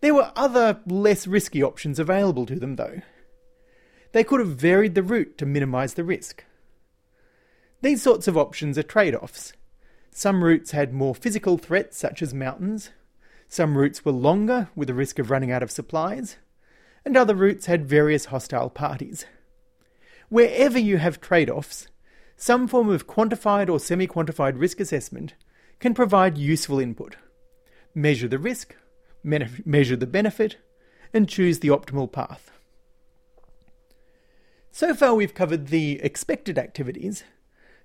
There 0.00 0.14
were 0.14 0.32
other, 0.36 0.80
less 0.86 1.26
risky 1.26 1.62
options 1.62 1.98
available 1.98 2.46
to 2.46 2.56
them, 2.58 2.76
though. 2.76 3.02
They 4.12 4.24
could 4.24 4.40
have 4.40 4.56
varied 4.56 4.94
the 4.94 5.02
route 5.02 5.38
to 5.38 5.46
minimise 5.46 5.94
the 5.94 6.04
risk. 6.04 6.44
These 7.82 8.02
sorts 8.02 8.26
of 8.26 8.36
options 8.36 8.78
are 8.78 8.82
trade 8.82 9.14
offs. 9.14 9.52
Some 10.10 10.42
routes 10.42 10.72
had 10.72 10.92
more 10.92 11.14
physical 11.14 11.58
threats, 11.58 11.96
such 11.96 12.22
as 12.22 12.34
mountains. 12.34 12.90
Some 13.48 13.78
routes 13.78 14.04
were 14.04 14.12
longer, 14.12 14.68
with 14.74 14.90
a 14.90 14.94
risk 14.94 15.18
of 15.18 15.30
running 15.30 15.52
out 15.52 15.62
of 15.62 15.70
supplies 15.70 16.36
and 17.08 17.16
other 17.16 17.34
routes 17.34 17.64
had 17.64 17.88
various 17.88 18.26
hostile 18.26 18.68
parties. 18.68 19.24
Wherever 20.28 20.78
you 20.78 20.98
have 20.98 21.22
trade 21.22 21.48
offs, 21.48 21.88
some 22.36 22.68
form 22.68 22.90
of 22.90 23.06
quantified 23.06 23.70
or 23.70 23.80
semi 23.80 24.06
quantified 24.06 24.60
risk 24.60 24.78
assessment 24.78 25.34
can 25.80 25.94
provide 25.94 26.36
useful 26.36 26.78
input. 26.78 27.16
Measure 27.94 28.28
the 28.28 28.38
risk, 28.38 28.76
measure 29.24 29.96
the 29.96 30.06
benefit, 30.06 30.58
and 31.14 31.30
choose 31.30 31.60
the 31.60 31.68
optimal 31.68 32.12
path. 32.12 32.50
So 34.70 34.94
far, 34.94 35.14
we've 35.14 35.34
covered 35.34 35.68
the 35.68 36.00
expected 36.02 36.58
activities, 36.58 37.24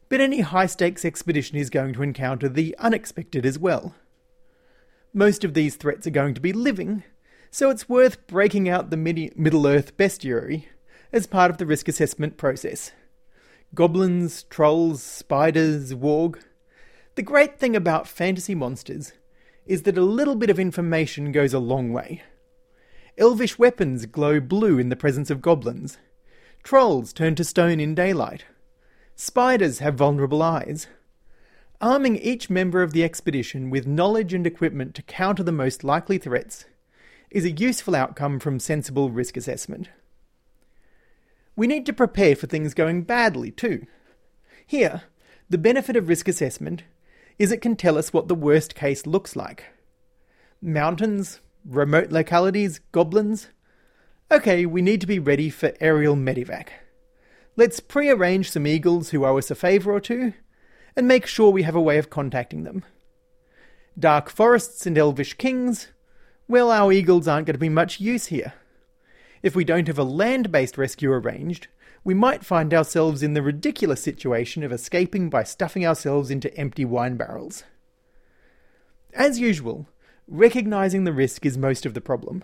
but 0.10 0.22
any 0.22 0.42
high 0.42 0.68
stakes 0.68 1.04
expedition 1.04 1.58
is 1.58 1.70
going 1.70 1.94
to 1.94 2.04
encounter 2.04 2.48
the 2.48 2.76
unexpected 2.78 3.46
as 3.46 3.58
well. 3.58 3.96
Most 5.14 5.44
of 5.44 5.54
these 5.54 5.76
threats 5.76 6.06
are 6.06 6.12
going 6.12 6.34
to 6.34 6.42
be 6.42 6.54
living, 6.54 7.04
so 7.50 7.70
it's 7.70 7.90
worth 7.90 8.26
breaking 8.28 8.68
out 8.68 8.90
the 8.90 8.98
Middle 8.98 9.68
Earth 9.68 9.96
bestiary 9.98 10.66
as 11.12 11.28
part 11.28 11.52
of 11.52 11.58
the 11.58 11.66
risk 11.66 11.88
assessment 11.88 12.38
process. 12.38 12.92
Goblins, 13.76 14.44
trolls, 14.44 15.02
spiders, 15.02 15.94
warg. 15.94 16.42
The 17.16 17.22
great 17.22 17.60
thing 17.60 17.76
about 17.76 18.08
fantasy 18.08 18.56
monsters 18.56 19.14
is 19.66 19.84
that 19.84 19.98
a 19.98 20.02
little 20.02 20.36
bit 20.36 20.50
of 20.50 20.60
information 20.60 21.32
goes 21.32 21.54
a 21.54 21.60
long 21.60 21.94
way. 21.94 22.24
Elvish 23.18 23.58
weapons 23.58 24.06
glow 24.06 24.40
blue 24.40 24.78
in 24.80 24.90
the 24.90 24.96
presence 24.96 25.30
of 25.30 25.42
goblins. 25.42 25.98
Trolls 26.64 27.12
turn 27.12 27.36
to 27.36 27.44
stone 27.44 27.82
in 27.82 27.94
daylight. 27.94 28.46
Spiders 29.16 29.80
have 29.80 29.96
vulnerable 29.96 30.42
eyes. 30.42 30.88
Arming 31.82 32.16
each 32.16 32.50
member 32.50 32.82
of 32.82 32.94
the 32.94 33.04
expedition 33.04 33.70
with 33.70 33.86
knowledge 33.86 34.34
and 34.34 34.48
equipment 34.48 34.96
to 34.96 35.02
counter 35.02 35.44
the 35.44 35.52
most 35.52 35.84
likely 35.84 36.18
threats 36.18 36.66
is 37.30 37.44
a 37.44 37.52
useful 37.52 37.96
outcome 37.96 38.40
from 38.40 38.60
sensible 38.60 39.12
risk 39.12 39.36
assessment. 39.36 39.90
We 41.56 41.68
need 41.68 41.86
to 41.88 41.94
prepare 41.94 42.36
for 42.36 42.48
things 42.48 42.74
going 42.74 43.04
badly 43.04 43.52
too. 43.52 43.86
Here, 44.66 45.04
the 45.50 45.58
benefit 45.58 45.98
of 45.98 46.08
risk 46.08 46.30
assessment 46.30 46.84
is 47.38 47.52
it 47.52 47.62
can 47.62 47.76
tell 47.76 47.98
us 47.98 48.14
what 48.14 48.30
the 48.30 48.36
worst 48.36 48.74
case 48.74 49.06
looks 49.06 49.36
like. 49.36 49.66
Mountains, 50.62 51.42
remote 51.66 52.12
localities, 52.12 52.80
goblins. 52.94 53.50
Okay, 54.32 54.66
we 54.66 54.82
need 54.82 55.02
to 55.02 55.08
be 55.08 55.20
ready 55.20 55.50
for 55.50 55.74
aerial 55.80 56.16
medivac. 56.16 56.70
Let's 57.56 57.80
pre-arrange 57.80 58.50
some 58.50 58.66
eagles 58.66 59.10
who 59.10 59.26
owe 59.26 59.38
us 59.38 59.52
a 59.52 59.56
favour 59.56 59.92
or 59.92 60.00
two, 60.00 60.34
and 60.96 61.08
make 61.08 61.28
sure 61.28 61.52
we 61.52 61.64
have 61.64 61.76
a 61.76 61.82
way 61.82 61.98
of 61.98 62.10
contacting 62.10 62.64
them. 62.64 62.84
Dark 63.98 64.30
forests 64.30 64.88
and 64.88 64.98
elvish 64.98 65.36
kings, 65.36 65.90
well, 66.48 66.72
our 66.72 66.92
eagles 66.92 67.28
aren't 67.28 67.46
going 67.46 67.54
to 67.54 67.60
be 67.60 67.70
much 67.70 68.00
use 68.00 68.28
here. 68.28 68.54
If 69.44 69.56
we 69.56 69.64
don't 69.64 69.88
have 69.88 70.00
a 70.00 70.04
land 70.04 70.52
based 70.52 70.78
rescue 70.78 71.12
arranged, 71.12 71.68
we 72.04 72.14
might 72.14 72.46
find 72.46 72.74
ourselves 72.74 73.22
in 73.24 73.34
the 73.34 73.42
ridiculous 73.42 74.02
situation 74.02 74.64
of 74.64 74.72
escaping 74.72 75.30
by 75.30 75.44
stuffing 75.44 75.86
ourselves 75.86 76.32
into 76.32 76.56
empty 76.58 76.86
wine 76.86 77.18
barrels. 77.18 77.64
As 79.14 79.40
usual, 79.40 79.88
recognizing 80.28 81.04
the 81.04 81.14
risk 81.14 81.46
is 81.46 81.58
most 81.58 81.86
of 81.86 81.94
the 81.94 82.02
problem. 82.02 82.44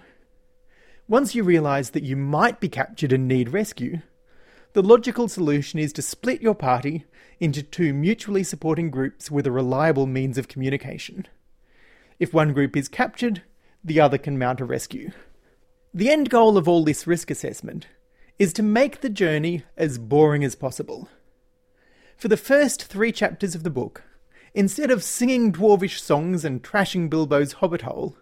Once 1.09 1.33
you 1.33 1.41
realize 1.41 1.89
that 1.89 2.03
you 2.03 2.15
might 2.15 2.59
be 2.59 2.69
captured 2.69 3.11
and 3.11 3.27
need 3.27 3.49
rescue, 3.49 3.99
the 4.73 4.83
logical 4.83 5.27
solution 5.27 5.79
is 5.79 5.91
to 5.91 6.03
split 6.03 6.39
your 6.39 6.53
party 6.53 7.03
into 7.39 7.63
two 7.63 7.91
mutually 7.91 8.43
supporting 8.43 8.91
groups 8.91 9.31
with 9.31 9.47
a 9.47 9.51
reliable 9.51 10.05
means 10.05 10.37
of 10.37 10.47
communication. 10.47 11.27
If 12.19 12.31
one 12.31 12.53
group 12.53 12.77
is 12.77 12.87
captured, 12.87 13.41
the 13.83 13.99
other 13.99 14.19
can 14.19 14.37
mount 14.37 14.61
a 14.61 14.65
rescue. 14.65 15.09
The 15.95 16.11
end 16.11 16.29
goal 16.29 16.59
of 16.59 16.67
all 16.67 16.83
this 16.83 17.07
risk 17.07 17.31
assessment 17.31 17.87
is 18.37 18.53
to 18.53 18.61
make 18.61 19.01
the 19.01 19.09
journey 19.09 19.63
as 19.75 19.97
boring 19.97 20.43
as 20.43 20.53
possible. 20.53 21.09
For 22.17 22.27
the 22.27 22.37
first 22.37 22.83
three 22.83 23.11
chapters 23.11 23.55
of 23.55 23.63
the 23.63 23.71
book, 23.71 24.03
instead 24.53 24.91
of 24.91 25.03
singing 25.03 25.53
dwarvish 25.53 25.99
songs 25.99 26.45
and 26.45 26.61
trashing 26.61 27.09
Bilbo's 27.09 27.53
hobbit 27.53 27.81
hole, 27.81 28.15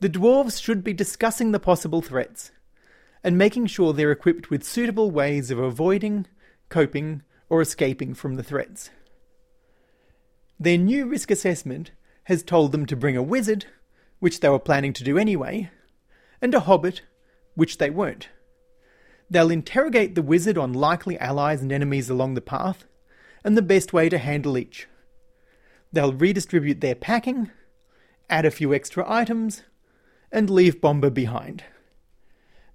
the 0.00 0.10
dwarves 0.10 0.62
should 0.62 0.84
be 0.84 0.92
discussing 0.92 1.52
the 1.52 1.60
possible 1.60 2.02
threats 2.02 2.50
and 3.24 3.38
making 3.38 3.66
sure 3.66 3.92
they're 3.92 4.12
equipped 4.12 4.50
with 4.50 4.62
suitable 4.62 5.10
ways 5.10 5.50
of 5.50 5.58
avoiding, 5.58 6.26
coping, 6.68 7.22
or 7.48 7.60
escaping 7.60 8.14
from 8.14 8.34
the 8.34 8.42
threats. 8.42 8.90
Their 10.60 10.78
new 10.78 11.06
risk 11.06 11.30
assessment 11.30 11.92
has 12.24 12.42
told 12.42 12.72
them 12.72 12.86
to 12.86 12.96
bring 12.96 13.16
a 13.16 13.22
wizard 13.22 13.66
which 14.18 14.40
they 14.40 14.48
were 14.48 14.58
planning 14.58 14.92
to 14.94 15.04
do 15.04 15.18
anyway, 15.18 15.70
and 16.40 16.54
a 16.54 16.60
hobbit, 16.60 17.02
which 17.54 17.78
they 17.78 17.90
weren't. 17.90 18.28
They'll 19.28 19.50
interrogate 19.50 20.14
the 20.14 20.22
wizard 20.22 20.56
on 20.56 20.72
likely 20.72 21.18
allies 21.18 21.62
and 21.62 21.72
enemies 21.72 22.08
along 22.08 22.34
the 22.34 22.40
path, 22.40 22.86
and 23.44 23.56
the 23.56 23.62
best 23.62 23.92
way 23.92 24.08
to 24.08 24.18
handle 24.18 24.56
each. 24.56 24.88
They'll 25.92 26.12
redistribute 26.12 26.80
their 26.80 26.94
packing, 26.94 27.50
add 28.30 28.44
a 28.44 28.50
few 28.50 28.74
extra 28.74 29.04
items, 29.10 29.62
and 30.32 30.50
leave 30.50 30.80
Bombur 30.80 31.10
behind. 31.10 31.64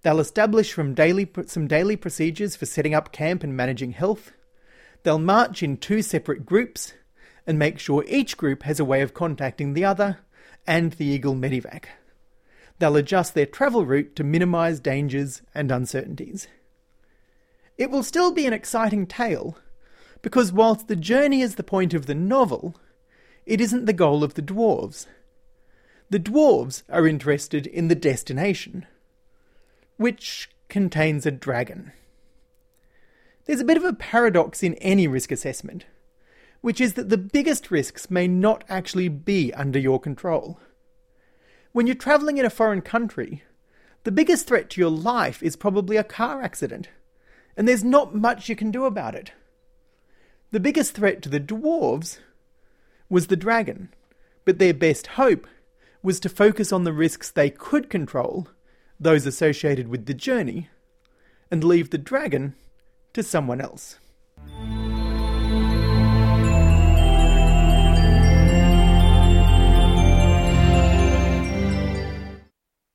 They'll 0.01 0.19
establish 0.19 0.75
daily, 0.75 1.29
some 1.45 1.67
daily 1.67 1.95
procedures 1.95 2.55
for 2.55 2.65
setting 2.65 2.93
up 2.93 3.11
camp 3.11 3.43
and 3.43 3.55
managing 3.55 3.91
health. 3.91 4.31
They'll 5.03 5.19
march 5.19 5.61
in 5.61 5.77
two 5.77 6.01
separate 6.01 6.45
groups 6.45 6.93
and 7.45 7.59
make 7.59 7.79
sure 7.79 8.03
each 8.07 8.37
group 8.37 8.63
has 8.63 8.79
a 8.79 8.85
way 8.85 9.01
of 9.01 9.13
contacting 9.13 9.73
the 9.73 9.85
other 9.85 10.19
and 10.65 10.93
the 10.93 11.05
Eagle 11.05 11.35
Medivac. 11.35 11.85
They'll 12.79 12.95
adjust 12.95 13.35
their 13.35 13.45
travel 13.45 13.85
route 13.85 14.15
to 14.15 14.23
minimise 14.23 14.79
dangers 14.79 15.43
and 15.53 15.71
uncertainties. 15.71 16.47
It 17.77 17.91
will 17.91 18.03
still 18.03 18.31
be 18.31 18.45
an 18.45 18.53
exciting 18.53 19.05
tale, 19.05 19.57
because 20.21 20.51
whilst 20.51 20.87
the 20.87 20.95
journey 20.95 21.41
is 21.41 21.55
the 21.55 21.63
point 21.63 21.93
of 21.93 22.05
the 22.05 22.15
novel, 22.15 22.75
it 23.45 23.61
isn't 23.61 23.85
the 23.85 23.93
goal 23.93 24.23
of 24.23 24.35
the 24.35 24.41
dwarves. 24.41 25.05
The 26.11 26.19
dwarves 26.19 26.83
are 26.89 27.07
interested 27.07 27.65
in 27.65 27.87
the 27.87 27.95
destination, 27.95 28.85
which 29.95 30.49
contains 30.67 31.25
a 31.25 31.31
dragon. 31.31 31.93
There's 33.45 33.61
a 33.61 33.65
bit 33.65 33.77
of 33.77 33.85
a 33.85 33.93
paradox 33.93 34.61
in 34.61 34.73
any 34.75 35.07
risk 35.07 35.31
assessment, 35.31 35.85
which 36.59 36.81
is 36.81 36.95
that 36.95 37.07
the 37.07 37.17
biggest 37.17 37.71
risks 37.71 38.11
may 38.11 38.27
not 38.27 38.65
actually 38.67 39.07
be 39.07 39.53
under 39.53 39.79
your 39.79 40.01
control. 40.01 40.59
When 41.71 41.87
you're 41.87 41.95
travelling 41.95 42.37
in 42.37 42.45
a 42.45 42.49
foreign 42.49 42.81
country, 42.81 43.43
the 44.03 44.11
biggest 44.11 44.47
threat 44.47 44.69
to 44.71 44.81
your 44.81 44.91
life 44.91 45.41
is 45.41 45.55
probably 45.55 45.95
a 45.95 46.03
car 46.03 46.41
accident 46.41 46.89
and 47.55 47.69
there's 47.69 47.85
not 47.85 48.13
much 48.13 48.49
you 48.49 48.55
can 48.57 48.69
do 48.69 48.83
about 48.83 49.15
it. 49.15 49.31
The 50.51 50.59
biggest 50.59 50.93
threat 50.93 51.21
to 51.21 51.29
the 51.29 51.39
dwarves 51.39 52.19
was 53.09 53.27
the 53.27 53.37
dragon, 53.37 53.93
but 54.43 54.59
their 54.59 54.73
best 54.73 55.07
hope 55.07 55.47
was 56.03 56.19
to 56.19 56.29
focus 56.29 56.71
on 56.71 56.83
the 56.83 56.93
risks 56.93 57.29
they 57.29 57.49
could 57.49 57.89
control, 57.89 58.47
those 58.99 59.25
associated 59.25 59.87
with 59.87 60.05
the 60.05 60.13
journey, 60.13 60.69
and 61.49 61.63
leave 61.63 61.89
the 61.89 61.97
dragon 61.97 62.55
to 63.13 63.21
someone 63.21 63.61
else. 63.61 63.97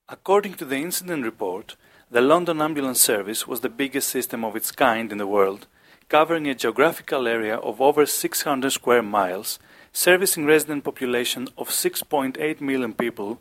According 0.08 0.54
to 0.54 0.64
the 0.64 0.76
incident 0.76 1.24
report, 1.24 1.76
the 2.10 2.20
London 2.20 2.60
Ambulance 2.60 3.00
Service 3.00 3.46
was 3.46 3.60
the 3.60 3.68
biggest 3.68 4.08
system 4.08 4.44
of 4.44 4.56
its 4.56 4.70
kind 4.70 5.10
in 5.10 5.18
the 5.18 5.26
world, 5.26 5.66
covering 6.08 6.46
a 6.46 6.54
geographical 6.54 7.26
area 7.26 7.56
of 7.56 7.80
over 7.80 8.06
600 8.06 8.70
square 8.70 9.02
miles, 9.02 9.58
servicing 9.96 10.44
resident 10.44 10.84
population 10.84 11.48
of 11.56 11.70
6.8 11.70 12.60
million 12.60 12.92
people, 12.92 13.40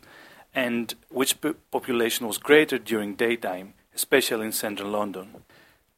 and 0.54 0.94
which 1.10 1.36
population 1.70 2.26
was 2.26 2.38
greater 2.38 2.78
during 2.78 3.14
daytime, 3.14 3.74
especially 3.94 4.46
in 4.46 4.52
central 4.52 4.88
London. 4.88 5.28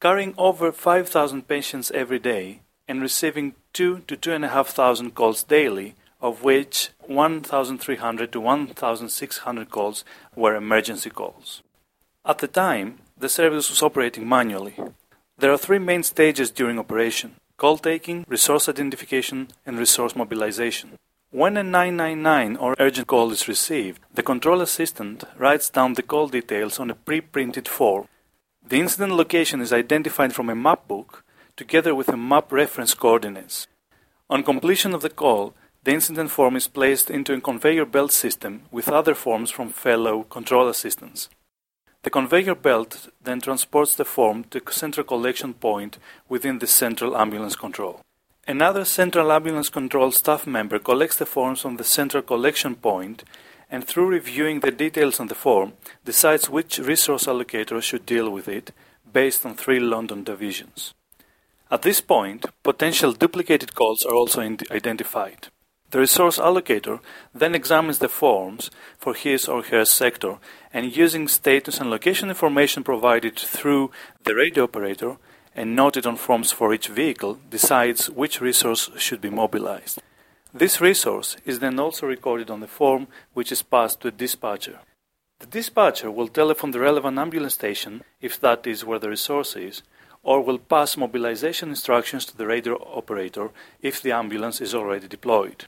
Carrying 0.01 0.35
over 0.37 0.73
5,000 0.73 1.47
patients 1.47 1.93
every 1.93 2.19
day 2.19 2.61
and 2.89 3.01
receiving 3.01 3.55
2 3.73 4.01
to 4.09 4.17
2,500 4.17 5.15
calls 5.15 5.45
daily, 5.45 5.95
of 6.21 6.43
which 6.43 6.91
1,300 7.07 8.33
to 8.33 8.41
1,600 8.41 9.71
calls 9.71 10.05
were 10.35 10.57
emergency 10.57 11.11
calls. 11.11 11.63
At 12.25 12.39
the 12.39 12.49
time, 12.49 12.99
the 13.17 13.29
service 13.29 13.71
was 13.71 13.81
operating 13.81 14.29
manually. 14.29 14.75
There 15.39 15.53
are 15.53 15.59
three 15.59 15.79
main 15.79 16.03
stages 16.03 16.51
during 16.51 16.81
operation 16.81 17.37
call 17.59 17.77
taking, 17.77 18.25
resource 18.29 18.69
identification, 18.69 19.49
and 19.67 19.79
resource 19.79 20.15
mobilization. 20.17 20.97
When 21.31 21.59
a 21.59 21.63
999 21.63 22.57
or 22.57 22.75
urgent 22.79 23.09
call 23.09 23.33
is 23.33 23.49
received, 23.49 24.01
the 24.15 24.23
control 24.23 24.63
assistant 24.63 25.25
writes 25.37 25.69
down 25.69 25.95
the 25.95 26.03
call 26.03 26.29
details 26.29 26.79
on 26.79 26.91
a 26.91 26.95
pre 26.95 27.21
printed 27.21 27.69
form. 27.69 28.09
The 28.67 28.81
incident 28.81 29.13
location 29.13 29.61
is 29.61 29.73
identified 29.73 30.33
from 30.33 30.49
a 30.49 30.55
map 30.55 30.89
book 30.89 31.25
together 31.57 31.95
with 31.95 32.09
a 32.09 32.17
map 32.17 32.53
reference 32.53 32.95
coordinates. 32.95 33.67
On 34.31 34.43
completion 34.45 34.95
of 34.95 35.03
the 35.03 35.11
call, 35.11 35.55
the 35.85 35.93
incident 35.93 36.31
form 36.31 36.55
is 36.55 36.69
placed 36.69 37.11
into 37.11 37.35
a 37.35 37.41
conveyor 37.41 37.87
belt 37.87 38.13
system 38.13 38.63
with 38.71 38.89
other 38.89 39.15
forms 39.15 39.51
from 39.51 39.71
fellow 39.71 40.23
control 40.23 40.69
assistants. 40.69 41.29
The 42.03 42.11
conveyor 42.11 42.55
belt 42.55 43.09
then 43.23 43.41
transports 43.41 43.97
the 43.97 44.05
form 44.05 44.45
to 44.51 44.63
a 44.65 44.73
central 44.73 45.05
collection 45.05 45.55
point 45.55 45.99
within 46.29 46.59
the 46.59 46.67
central 46.67 47.17
ambulance 47.17 47.57
control. 47.57 48.01
Another 48.47 48.85
central 48.85 49.31
ambulance 49.33 49.69
control 49.69 50.11
staff 50.13 50.47
member 50.47 50.79
collects 50.79 51.19
the 51.19 51.27
forms 51.27 51.61
from 51.61 51.77
the 51.77 51.85
central 51.85 52.23
collection 52.23 52.77
point 52.77 53.25
and 53.71 53.85
through 53.85 54.07
reviewing 54.07 54.61
the 54.61 54.71
details 54.71 55.21
on 55.21 55.27
the 55.27 55.35
form 55.35 55.75
decides 56.05 56.49
which 56.49 56.79
resource 56.79 57.27
allocator 57.27 57.83
should 57.83 58.07
deal 58.07 58.31
with 58.31 58.49
it 58.49 58.73
based 59.13 59.45
on 59.45 59.55
three 59.55 59.81
London 59.81 60.25
divisions. 60.25 60.95
At 61.71 61.83
this 61.83 62.01
point, 62.01 62.47
potential 62.63 63.13
duplicated 63.13 63.75
calls 63.75 64.05
are 64.07 64.15
also 64.15 64.41
identified. 64.71 65.49
The 65.91 66.01
resource 66.01 66.39
allocator 66.39 67.01
then 67.35 67.55
examines 67.55 67.99
the 67.99 68.09
forms 68.09 68.71
for 68.99 69.15
his 69.15 69.49
or 69.49 69.63
her 69.65 69.85
sector 69.85 70.39
and 70.73 70.97
using 70.97 71.29
status 71.29 71.81
and 71.81 71.91
location 71.91 72.29
information 72.29 72.85
provided 72.85 73.39
through 73.39 73.91
the 74.25 74.35
radio 74.35 74.65
operator 74.65 75.17
and 75.55 75.75
noted 75.75 76.07
on 76.07 76.17
forms 76.17 76.53
for 76.53 76.73
each 76.73 76.89
vehicle 76.89 77.39
decides 77.51 78.11
which 78.11 78.41
resource 78.41 78.91
should 78.97 79.21
be 79.21 79.31
mobilized. 79.31 80.01
This 80.53 80.81
resource 80.81 81.37
is 81.45 81.59
then 81.59 81.79
also 81.79 82.07
recorded 82.07 82.51
on 82.51 82.61
the 82.61 82.67
form 82.67 83.09
which 83.35 83.53
is 83.53 83.63
passed 83.63 84.01
to 84.01 84.09
a 84.09 84.13
dispatcher. 84.13 84.79
The 85.41 85.47
dispatcher 85.47 86.11
will 86.11 86.29
telephone 86.29 86.73
the 86.73 86.81
relevant 86.81 87.19
ambulance 87.19 87.55
station 87.55 88.03
if 88.21 88.41
that 88.41 88.67
is 88.67 88.85
where 88.85 88.99
the 88.99 89.11
resource 89.11 89.57
is 89.57 89.83
or 90.23 90.41
will 90.41 90.59
pass 90.59 90.97
mobilization 90.97 91.71
instructions 91.71 92.25
to 92.27 92.37
the 92.37 92.47
radio 92.47 92.75
operator 92.95 93.51
if 93.81 94.03
the 94.03 94.13
ambulance 94.13 94.61
is 94.61 94.75
already 94.75 95.07
deployed. 95.07 95.67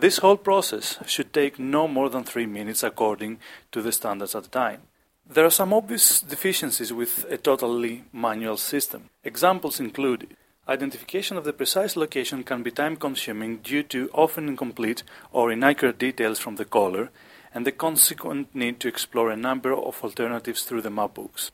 This 0.00 0.16
whole 0.16 0.38
process 0.38 0.98
should 1.04 1.34
take 1.34 1.58
no 1.58 1.86
more 1.86 2.08
than 2.08 2.24
three 2.24 2.46
minutes 2.46 2.82
according 2.82 3.38
to 3.70 3.82
the 3.82 3.92
standards 3.92 4.34
at 4.34 4.44
the 4.44 4.48
time. 4.48 4.80
There 5.28 5.44
are 5.44 5.50
some 5.50 5.74
obvious 5.74 6.22
deficiencies 6.22 6.90
with 6.90 7.26
a 7.28 7.36
totally 7.36 8.04
manual 8.10 8.56
system. 8.56 9.10
Examples 9.24 9.78
include 9.78 10.34
identification 10.66 11.36
of 11.36 11.44
the 11.44 11.52
precise 11.52 11.96
location 11.96 12.44
can 12.44 12.62
be 12.62 12.70
time 12.70 12.96
consuming 12.96 13.58
due 13.58 13.82
to 13.82 14.08
often 14.14 14.48
incomplete 14.48 15.02
or 15.32 15.52
inaccurate 15.52 15.98
details 15.98 16.38
from 16.38 16.56
the 16.56 16.64
caller 16.64 17.10
and 17.52 17.66
the 17.66 17.72
consequent 17.86 18.54
need 18.54 18.80
to 18.80 18.88
explore 18.88 19.30
a 19.30 19.36
number 19.36 19.74
of 19.74 20.02
alternatives 20.02 20.62
through 20.62 20.80
the 20.80 20.88
map 20.88 21.12
books. 21.12 21.50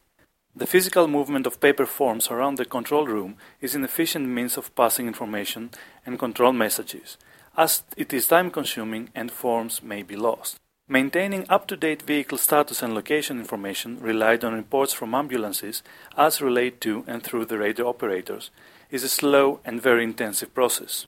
The 0.54 0.68
physical 0.68 1.08
movement 1.08 1.48
of 1.48 1.60
paper 1.60 1.84
forms 1.84 2.28
around 2.28 2.58
the 2.58 2.64
control 2.64 3.08
room 3.08 3.38
is 3.60 3.74
an 3.74 3.82
efficient 3.82 4.28
means 4.28 4.56
of 4.56 4.72
passing 4.76 5.08
information 5.08 5.70
and 6.06 6.16
control 6.16 6.52
messages 6.52 7.16
as 7.56 7.82
it 7.96 8.12
is 8.12 8.26
time 8.26 8.50
consuming 8.50 9.08
and 9.14 9.30
forms 9.30 9.82
may 9.82 10.02
be 10.02 10.16
lost. 10.16 10.58
Maintaining 10.88 11.46
up 11.48 11.66
to 11.66 11.76
date 11.76 12.02
vehicle 12.02 12.38
status 12.38 12.80
and 12.82 12.94
location 12.94 13.38
information 13.38 13.98
relied 14.00 14.44
on 14.44 14.54
reports 14.54 14.92
from 14.92 15.14
ambulances 15.14 15.82
as 16.16 16.40
relayed 16.40 16.80
to 16.80 17.02
and 17.08 17.22
through 17.22 17.44
the 17.46 17.58
radio 17.58 17.88
operators 17.88 18.50
is 18.90 19.02
a 19.02 19.08
slow 19.08 19.58
and 19.64 19.82
very 19.82 20.04
intensive 20.04 20.54
process. 20.54 21.06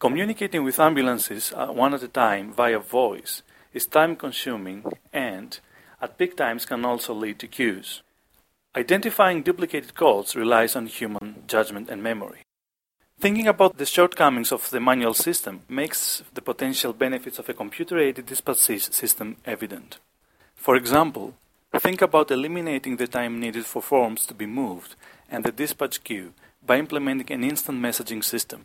Communicating 0.00 0.64
with 0.64 0.80
ambulances 0.80 1.52
uh, 1.54 1.66
one 1.68 1.94
at 1.94 2.02
a 2.02 2.08
time 2.08 2.52
via 2.52 2.80
voice 2.80 3.42
is 3.72 3.86
time 3.86 4.16
consuming 4.16 4.84
and, 5.12 5.60
at 6.02 6.18
peak 6.18 6.36
times, 6.36 6.64
can 6.64 6.84
also 6.84 7.14
lead 7.14 7.38
to 7.38 7.46
queues. 7.46 8.02
Identifying 8.74 9.42
duplicated 9.42 9.94
calls 9.94 10.34
relies 10.34 10.74
on 10.74 10.86
human 10.86 11.44
judgment 11.46 11.88
and 11.88 12.02
memory. 12.02 12.40
Thinking 13.20 13.48
about 13.48 13.76
the 13.76 13.84
shortcomings 13.84 14.50
of 14.50 14.70
the 14.70 14.80
manual 14.80 15.12
system 15.12 15.60
makes 15.68 16.22
the 16.32 16.40
potential 16.40 16.94
benefits 16.94 17.38
of 17.38 17.50
a 17.50 17.52
computer-aided 17.52 18.24
dispatch 18.24 18.56
system 18.56 19.36
evident. 19.44 19.98
For 20.54 20.74
example, 20.74 21.34
think 21.76 22.00
about 22.00 22.30
eliminating 22.30 22.96
the 22.96 23.06
time 23.06 23.38
needed 23.38 23.66
for 23.66 23.82
forms 23.82 24.24
to 24.24 24.32
be 24.32 24.46
moved 24.46 24.94
and 25.30 25.44
the 25.44 25.52
dispatch 25.52 26.02
queue 26.02 26.32
by 26.64 26.78
implementing 26.78 27.30
an 27.30 27.44
instant 27.44 27.78
messaging 27.78 28.24
system. 28.24 28.64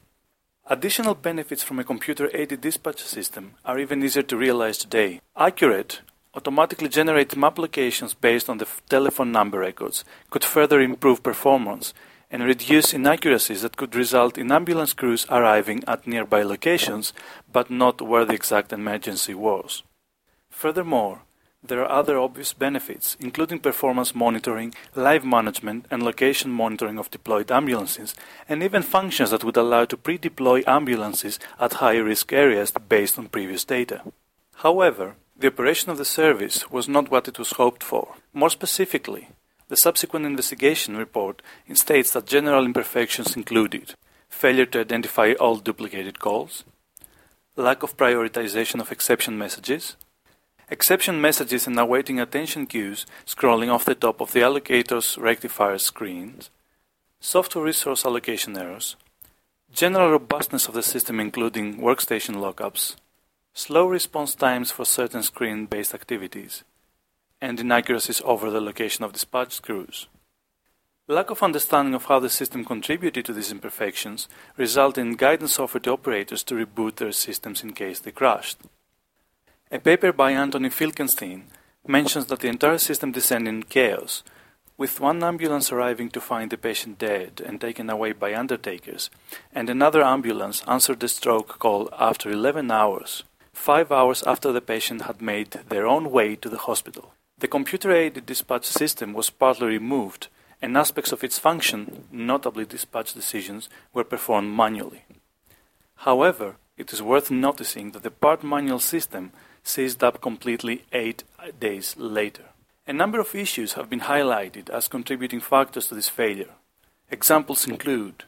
Additional 0.68 1.16
benefits 1.16 1.62
from 1.62 1.80
a 1.80 1.84
computer-aided 1.84 2.62
dispatch 2.62 3.04
system 3.04 3.56
are 3.66 3.78
even 3.78 4.02
easier 4.02 4.24
to 4.24 4.38
realize 4.38 4.78
today. 4.78 5.20
Accurate, 5.36 6.00
automatically 6.34 6.88
generated 6.88 7.38
map 7.38 7.60
locations 7.60 8.14
based 8.14 8.50
on 8.50 8.60
the 8.60 8.68
telephone 8.88 9.34
number 9.34 9.60
records 9.60 10.06
could 10.30 10.46
further 10.46 10.80
improve 10.80 11.22
performance 11.22 11.94
and 12.36 12.44
reduce 12.44 12.94
inaccuracies 12.94 13.62
that 13.62 13.78
could 13.78 13.96
result 13.96 14.38
in 14.38 14.52
ambulance 14.52 14.92
crews 14.92 15.26
arriving 15.30 15.82
at 15.88 16.06
nearby 16.06 16.44
locations 16.44 17.14
but 17.50 17.70
not 17.70 18.02
where 18.02 18.26
the 18.26 18.34
exact 18.34 18.74
emergency 18.74 19.34
was. 19.34 19.84
Furthermore, 20.50 21.22
there 21.64 21.80
are 21.82 22.00
other 22.00 22.20
obvious 22.20 22.52
benefits, 22.52 23.16
including 23.22 23.60
performance 23.60 24.14
monitoring, 24.14 24.76
live 24.96 25.24
management, 25.24 25.86
and 25.90 26.04
location 26.04 26.52
monitoring 26.52 27.00
of 27.00 27.10
deployed 27.10 27.50
ambulances, 27.50 28.14
and 28.50 28.62
even 28.62 28.82
functions 28.82 29.32
that 29.32 29.46
would 29.46 29.56
allow 29.56 29.86
to 29.86 29.96
pre 29.96 30.18
deploy 30.18 30.62
ambulances 30.68 31.40
at 31.58 31.76
high 31.76 31.96
risk 31.96 32.34
areas 32.34 32.74
based 32.90 33.18
on 33.18 33.30
previous 33.30 33.64
data. 33.64 34.02
However, 34.56 35.16
the 35.38 35.48
operation 35.48 35.90
of 35.90 35.98
the 35.98 36.12
service 36.20 36.70
was 36.70 36.90
not 36.90 37.10
what 37.10 37.30
it 37.30 37.40
was 37.40 37.54
hoped 37.54 37.82
for. 37.82 38.16
More 38.34 38.50
specifically, 38.50 39.30
the 39.68 39.78
subsequent 39.78 40.26
investigation 40.26 40.96
report 40.96 41.42
states 41.74 42.12
that 42.12 42.28
general 42.28 42.66
imperfections 42.66 43.36
included 43.36 43.96
failure 44.30 44.66
to 44.66 44.82
identify 44.82 45.34
all 45.34 45.56
duplicated 45.56 46.20
calls, 46.20 46.64
lack 47.56 47.84
of 47.84 47.98
prioritization 47.98 48.82
of 48.82 48.92
exception 48.92 49.38
messages, 49.38 49.96
exception 50.70 51.22
messages 51.22 51.68
and 51.68 51.80
awaiting 51.80 52.20
attention 52.20 52.66
queues 52.66 53.06
scrolling 53.26 53.72
off 53.72 53.86
the 53.86 53.96
top 53.96 54.20
of 54.20 54.34
the 54.34 54.42
allocator's 54.42 55.18
rectifier 55.18 55.78
screens, 55.78 56.50
software 57.20 57.64
resource 57.64 58.06
allocation 58.06 58.58
errors, 58.58 58.96
general 59.72 60.12
robustness 60.12 60.68
of 60.68 60.74
the 60.74 60.84
system 60.84 61.20
including 61.20 61.80
workstation 61.80 62.36
lockups, 62.36 62.96
slow 63.54 63.88
response 63.88 64.36
times 64.36 64.72
for 64.72 64.86
certain 64.86 65.24
screen-based 65.24 65.94
activities, 65.94 66.64
and 67.42 67.60
inaccuracies 67.60 68.22
over 68.26 68.50
the 68.50 68.62
location 68.62 69.04
of 69.04 69.14
dispatched 69.14 69.62
crews. 69.62 70.08
Lack 71.08 71.30
of 71.30 71.44
understanding 71.44 71.94
of 71.94 72.06
how 72.06 72.20
the 72.20 72.30
system 72.30 72.66
contributed 72.66 73.26
to 73.26 73.34
these 73.34 73.52
imperfections 73.52 74.28
resulted 74.58 75.06
in 75.06 75.14
guidance 75.14 75.60
offered 75.60 75.84
to 75.84 75.92
operators 75.92 76.44
to 76.44 76.56
reboot 76.56 76.96
their 76.96 77.12
systems 77.12 77.64
in 77.64 77.74
case 77.74 78.00
they 78.00 78.12
crashed. 78.12 78.58
A 79.72 79.78
paper 79.78 80.12
by 80.12 80.32
Anthony 80.32 80.70
Finkelstein 80.70 81.46
mentions 81.88 82.26
that 82.26 82.40
the 82.40 82.48
entire 82.48 82.80
system 82.80 83.12
descended 83.12 83.54
in 83.54 83.64
chaos, 83.64 84.24
with 84.78 85.00
one 85.00 85.24
ambulance 85.24 85.72
arriving 85.72 86.10
to 86.10 86.20
find 86.20 86.50
the 86.50 86.58
patient 86.58 86.98
dead 86.98 87.42
and 87.46 87.62
taken 87.62 87.90
away 87.90 88.12
by 88.12 88.34
undertakers, 88.34 89.10
and 89.54 89.70
another 89.70 90.02
ambulance 90.02 90.64
answered 90.68 91.00
the 91.00 91.08
stroke 91.08 91.60
call 91.60 91.88
after 92.00 92.32
11 92.32 92.72
hours, 92.72 93.24
five 93.54 93.92
hours 93.92 94.24
after 94.24 94.52
the 94.52 94.62
patient 94.62 95.04
had 95.04 95.22
made 95.22 95.52
their 95.70 95.86
own 95.86 96.12
way 96.12 96.36
to 96.36 96.50
the 96.50 96.58
hospital. 96.58 97.14
The 97.46 97.58
computer-aided 97.60 98.26
dispatch 98.26 98.66
system 98.66 99.14
was 99.14 99.30
partly 99.30 99.68
removed, 99.68 100.30
and 100.64 100.76
aspects 100.76 101.12
of 101.12 101.24
its 101.24 101.38
function, 101.38 102.06
notably 102.12 102.66
dispatch 102.66 103.14
decisions, 103.14 103.70
were 103.94 104.04
performed 104.04 104.58
manually. 104.58 105.04
However, 105.98 106.56
it 106.76 106.92
is 106.92 107.04
worth 107.04 107.30
noticing 107.30 107.92
that 107.92 108.02
the 108.02 108.10
part 108.10 108.44
manual 108.44 108.80
system 108.80 109.32
seized 109.62 110.04
up 110.04 110.24
completely 110.24 110.86
eight 110.92 111.24
days 111.60 111.96
later. 111.98 112.46
A 112.88 112.94
number 112.94 113.20
of 113.20 113.36
issues 113.36 113.74
have 113.74 113.92
been 113.92 114.10
highlighted 114.10 114.72
as 114.72 114.88
contributing 114.88 115.40
factors 115.40 115.86
to 115.90 115.94
this 115.94 116.10
failure. 116.10 116.56
Examples 117.12 117.68
include 117.68 118.24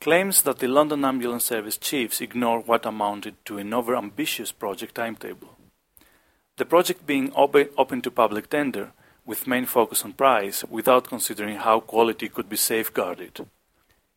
claims 0.00 0.40
that 0.40 0.58
the 0.58 0.68
London 0.68 1.04
Ambulance 1.04 1.44
Service 1.44 1.76
chiefs 1.76 2.22
ignore 2.22 2.60
what 2.60 2.86
amounted 2.86 3.34
to 3.44 3.58
an 3.58 3.72
overambitious 3.72 4.58
project 4.58 4.94
timetable, 4.94 5.58
the 6.56 6.64
project 6.64 7.06
being 7.06 7.32
open 7.34 8.02
to 8.02 8.10
public 8.10 8.50
tender, 8.50 8.92
with 9.24 9.46
main 9.46 9.66
focus 9.66 10.04
on 10.04 10.12
price, 10.12 10.64
without 10.64 11.08
considering 11.08 11.56
how 11.56 11.80
quality 11.80 12.28
could 12.28 12.48
be 12.48 12.56
safeguarded. 12.56 13.46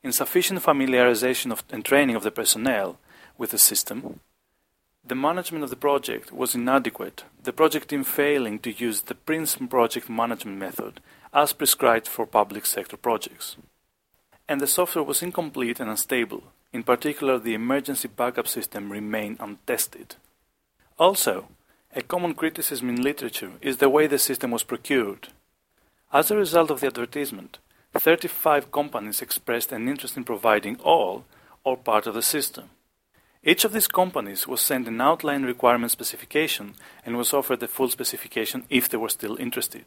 Insufficient 0.03 0.61
familiarization 0.61 1.51
of, 1.51 1.63
and 1.71 1.85
training 1.85 2.15
of 2.15 2.23
the 2.23 2.31
personnel 2.31 2.97
with 3.37 3.51
the 3.51 3.57
system. 3.57 4.19
The 5.07 5.15
management 5.15 5.63
of 5.63 5.69
the 5.69 5.75
project 5.75 6.31
was 6.31 6.55
inadequate, 6.55 7.23
the 7.43 7.53
project 7.53 7.89
team 7.89 8.03
failing 8.03 8.59
to 8.59 8.71
use 8.71 9.01
the 9.01 9.15
PRINCE 9.15 9.57
project 9.69 10.09
management 10.09 10.57
method 10.57 10.99
as 11.33 11.53
prescribed 11.53 12.07
for 12.07 12.25
public 12.25 12.65
sector 12.65 12.97
projects. 12.97 13.55
And 14.47 14.59
the 14.59 14.67
software 14.67 15.03
was 15.03 15.21
incomplete 15.21 15.79
and 15.79 15.89
unstable, 15.89 16.43
in 16.75 16.83
particular, 16.83 17.39
the 17.39 17.53
emergency 17.53 18.09
backup 18.09 18.47
system 18.47 18.91
remained 18.91 19.37
untested. 19.39 20.15
Also, 20.99 21.47
a 21.97 22.01
common 22.01 22.33
criticism 22.33 22.89
in 22.89 23.01
literature 23.01 23.53
is 23.61 23.77
the 23.77 23.89
way 23.89 24.05
the 24.05 24.19
system 24.19 24.51
was 24.51 24.63
procured. 24.63 25.29
As 26.11 26.29
a 26.29 26.35
result 26.35 26.69
of 26.69 26.81
the 26.81 26.87
advertisement, 26.87 27.57
35 27.97 28.69
companies 28.69 29.21
expressed 29.21 29.71
an 29.71 29.87
interest 29.87 30.17
in 30.17 30.25
providing 30.25 30.75
all 30.83 31.23
or 31.63 31.77
part 31.77 32.05
of 32.05 32.13
the 32.13 32.21
system. 32.21 32.65
Each 33.45 33.63
of 33.63 33.71
these 33.71 33.87
companies 33.87 34.45
was 34.45 34.59
sent 34.59 34.89
an 34.89 34.99
outline 34.99 35.43
requirement 35.43 35.91
specification 35.91 36.73
and 37.05 37.15
was 37.15 37.33
offered 37.33 37.61
the 37.61 37.67
full 37.69 37.87
specification 37.87 38.65
if 38.69 38.89
they 38.89 38.97
were 38.97 39.07
still 39.07 39.37
interested. 39.37 39.85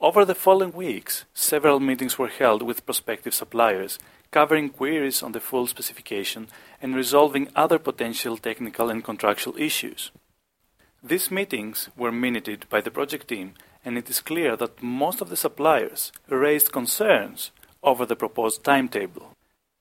Over 0.00 0.24
the 0.24 0.34
following 0.34 0.72
weeks, 0.72 1.24
several 1.32 1.78
meetings 1.78 2.18
were 2.18 2.28
held 2.28 2.62
with 2.62 2.84
prospective 2.84 3.34
suppliers, 3.34 4.00
covering 4.32 4.70
queries 4.70 5.22
on 5.22 5.32
the 5.32 5.40
full 5.40 5.68
specification 5.68 6.48
and 6.82 6.96
resolving 6.96 7.48
other 7.54 7.78
potential 7.78 8.36
technical 8.36 8.90
and 8.90 9.04
contractual 9.04 9.56
issues. 9.56 10.10
These 11.02 11.30
meetings 11.30 11.88
were 11.96 12.12
minuted 12.12 12.66
by 12.68 12.82
the 12.82 12.90
project 12.90 13.28
team, 13.28 13.54
and 13.84 13.96
it 13.96 14.10
is 14.10 14.20
clear 14.20 14.54
that 14.56 14.82
most 14.82 15.22
of 15.22 15.30
the 15.30 15.36
suppliers 15.36 16.12
raised 16.28 16.72
concerns 16.72 17.52
over 17.82 18.04
the 18.04 18.16
proposed 18.16 18.62
timetable. 18.62 19.34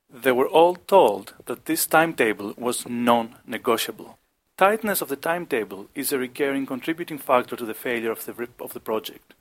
They 0.09 0.31
were 0.31 0.47
all 0.47 0.75
told 0.75 1.33
that 1.45 1.65
this 1.65 1.85
timetable 1.85 2.53
was 2.57 2.87
non 2.87 3.35
negotiable. 3.45 4.17
Tightness 4.57 5.01
of 5.01 5.09
the 5.09 5.17
timetable 5.17 5.87
is 5.93 6.13
a 6.13 6.17
recurring 6.17 6.65
contributing 6.65 7.17
factor 7.17 7.57
to 7.57 7.65
the 7.65 7.73
failure 7.73 8.11
of 8.11 8.25
the, 8.25 8.47
of 8.61 8.71
the 8.71 8.79
project. 8.79 9.33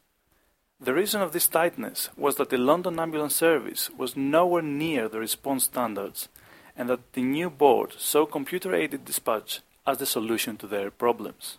The 0.80 0.94
reason 0.94 1.22
of 1.22 1.32
this 1.32 1.46
tightness 1.46 2.08
was 2.16 2.36
that 2.36 2.50
the 2.50 2.58
London 2.58 2.98
Ambulance 2.98 3.36
Service 3.36 3.88
was 3.96 4.16
nowhere 4.16 4.62
near 4.62 5.08
the 5.08 5.20
response 5.20 5.64
standards, 5.64 6.28
and 6.76 6.88
that 6.90 7.12
the 7.12 7.22
new 7.22 7.50
board 7.50 7.94
saw 7.98 8.26
computer 8.26 8.74
aided 8.74 9.04
dispatch 9.04 9.60
as 9.86 9.98
the 9.98 10.06
solution 10.06 10.56
to 10.56 10.66
their 10.66 10.90
problems. 10.90 11.58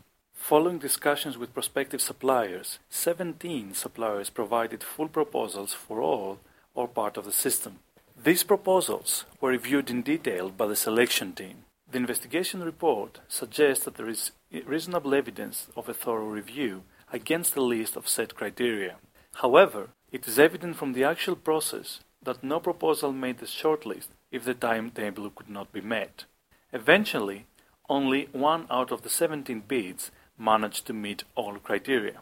Following 0.50 0.80
discussions 0.80 1.38
with 1.38 1.54
prospective 1.54 2.02
suppliers, 2.02 2.80
17 2.90 3.76
suppliers 3.76 4.32
provided 4.32 4.82
full 4.84 5.08
proposals 5.08 5.76
for 5.76 6.02
all 6.02 6.40
or 6.74 6.88
part 6.88 7.18
of 7.18 7.26
the 7.26 7.32
system. 7.32 7.78
These 8.18 8.46
proposals 8.46 9.26
were 9.40 9.52
reviewed 9.52 9.92
in 9.92 10.02
detail 10.02 10.50
by 10.50 10.66
the 10.66 10.76
selection 10.76 11.34
team. 11.34 11.66
The 11.92 12.00
investigation 12.00 12.64
report 12.64 13.20
suggests 13.28 13.86
that 13.86 13.94
there 13.98 14.10
is 14.10 14.32
reasonable 14.66 15.14
evidence 15.14 15.68
of 15.78 15.88
a 15.88 15.94
thorough 15.94 16.26
review 16.26 16.82
against 17.14 17.54
the 17.54 17.62
list 17.62 17.96
of 17.96 18.10
set 18.10 18.34
criteria. 18.34 18.96
However, 19.44 19.90
it 20.12 20.28
is 20.28 20.40
evident 20.40 20.78
from 20.78 20.94
the 20.94 21.04
actual 21.04 21.36
process 21.36 22.00
that 22.24 22.44
no 22.44 22.60
proposal 22.60 23.12
made 23.12 23.38
the 23.38 23.46
shortlist 23.46 24.08
if 24.32 24.46
the 24.46 24.56
timetable 24.56 25.30
could 25.30 25.48
not 25.48 25.72
be 25.72 25.82
met. 25.82 26.26
Eventually, 26.74 27.46
only 27.88 28.30
one 28.32 28.66
out 28.70 28.92
of 28.92 29.02
the 29.02 29.10
17 29.10 29.64
bids 29.68 30.12
managed 30.40 30.88
to 30.88 30.94
meet 30.94 31.24
all 31.36 31.58
criteria. 31.60 32.22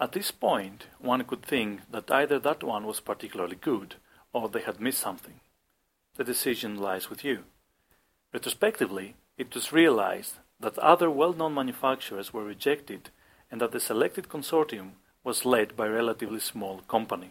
At 0.00 0.12
this 0.12 0.30
point, 0.30 0.86
one 0.98 1.24
could 1.24 1.42
think 1.42 1.82
that 1.90 2.10
either 2.10 2.38
that 2.40 2.64
one 2.64 2.86
was 2.86 3.00
particularly 3.00 3.56
good 3.56 3.94
or 4.32 4.48
they 4.48 4.62
had 4.62 4.80
missed 4.80 5.00
something. 5.00 5.40
The 6.16 6.24
decision 6.24 6.76
lies 6.78 7.08
with 7.08 7.24
you. 7.24 7.44
Retrospectively, 8.32 9.14
it 9.38 9.54
was 9.54 9.72
realized 9.72 10.34
that 10.58 10.78
other 10.78 11.10
well 11.10 11.32
known 11.32 11.54
manufacturers 11.54 12.32
were 12.32 12.44
rejected 12.44 13.10
and 13.50 13.60
that 13.60 13.72
the 13.72 13.80
selected 13.80 14.28
consortium 14.28 14.92
was 15.22 15.44
led 15.44 15.76
by 15.76 15.86
a 15.86 15.90
relatively 15.90 16.40
small 16.40 16.78
company. 16.88 17.30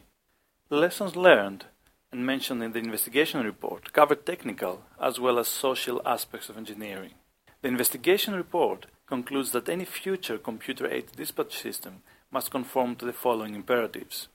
The 0.69 0.77
lessons 0.77 1.15
learned 1.15 1.65
and 2.11 2.25
mentioned 2.25 2.63
in 2.63 2.71
the 2.71 2.79
investigation 2.79 3.43
report 3.43 3.91
covered 3.91 4.25
technical 4.25 4.83
as 5.01 5.19
well 5.19 5.39
as 5.39 5.47
social 5.47 6.01
aspects 6.05 6.47
of 6.47 6.57
engineering. 6.57 7.13
The 7.61 7.67
investigation 7.67 8.35
report 8.35 8.85
concludes 9.07 9.51
that 9.51 9.69
any 9.69 9.85
future 9.85 10.37
computer-aided 10.37 11.15
dispatch 11.15 11.57
system 11.57 12.01
must 12.31 12.51
conform 12.51 12.95
to 12.95 13.05
the 13.05 13.13
following 13.13 13.55
imperatives. 13.55 14.27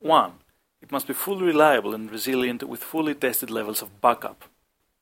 1. 0.00 0.32
It 0.80 0.92
must 0.92 1.06
be 1.08 1.14
fully 1.14 1.46
reliable 1.46 1.94
and 1.94 2.10
resilient 2.10 2.62
with 2.62 2.84
fully 2.84 3.14
tested 3.14 3.50
levels 3.50 3.82
of 3.82 4.00
backup. 4.00 4.44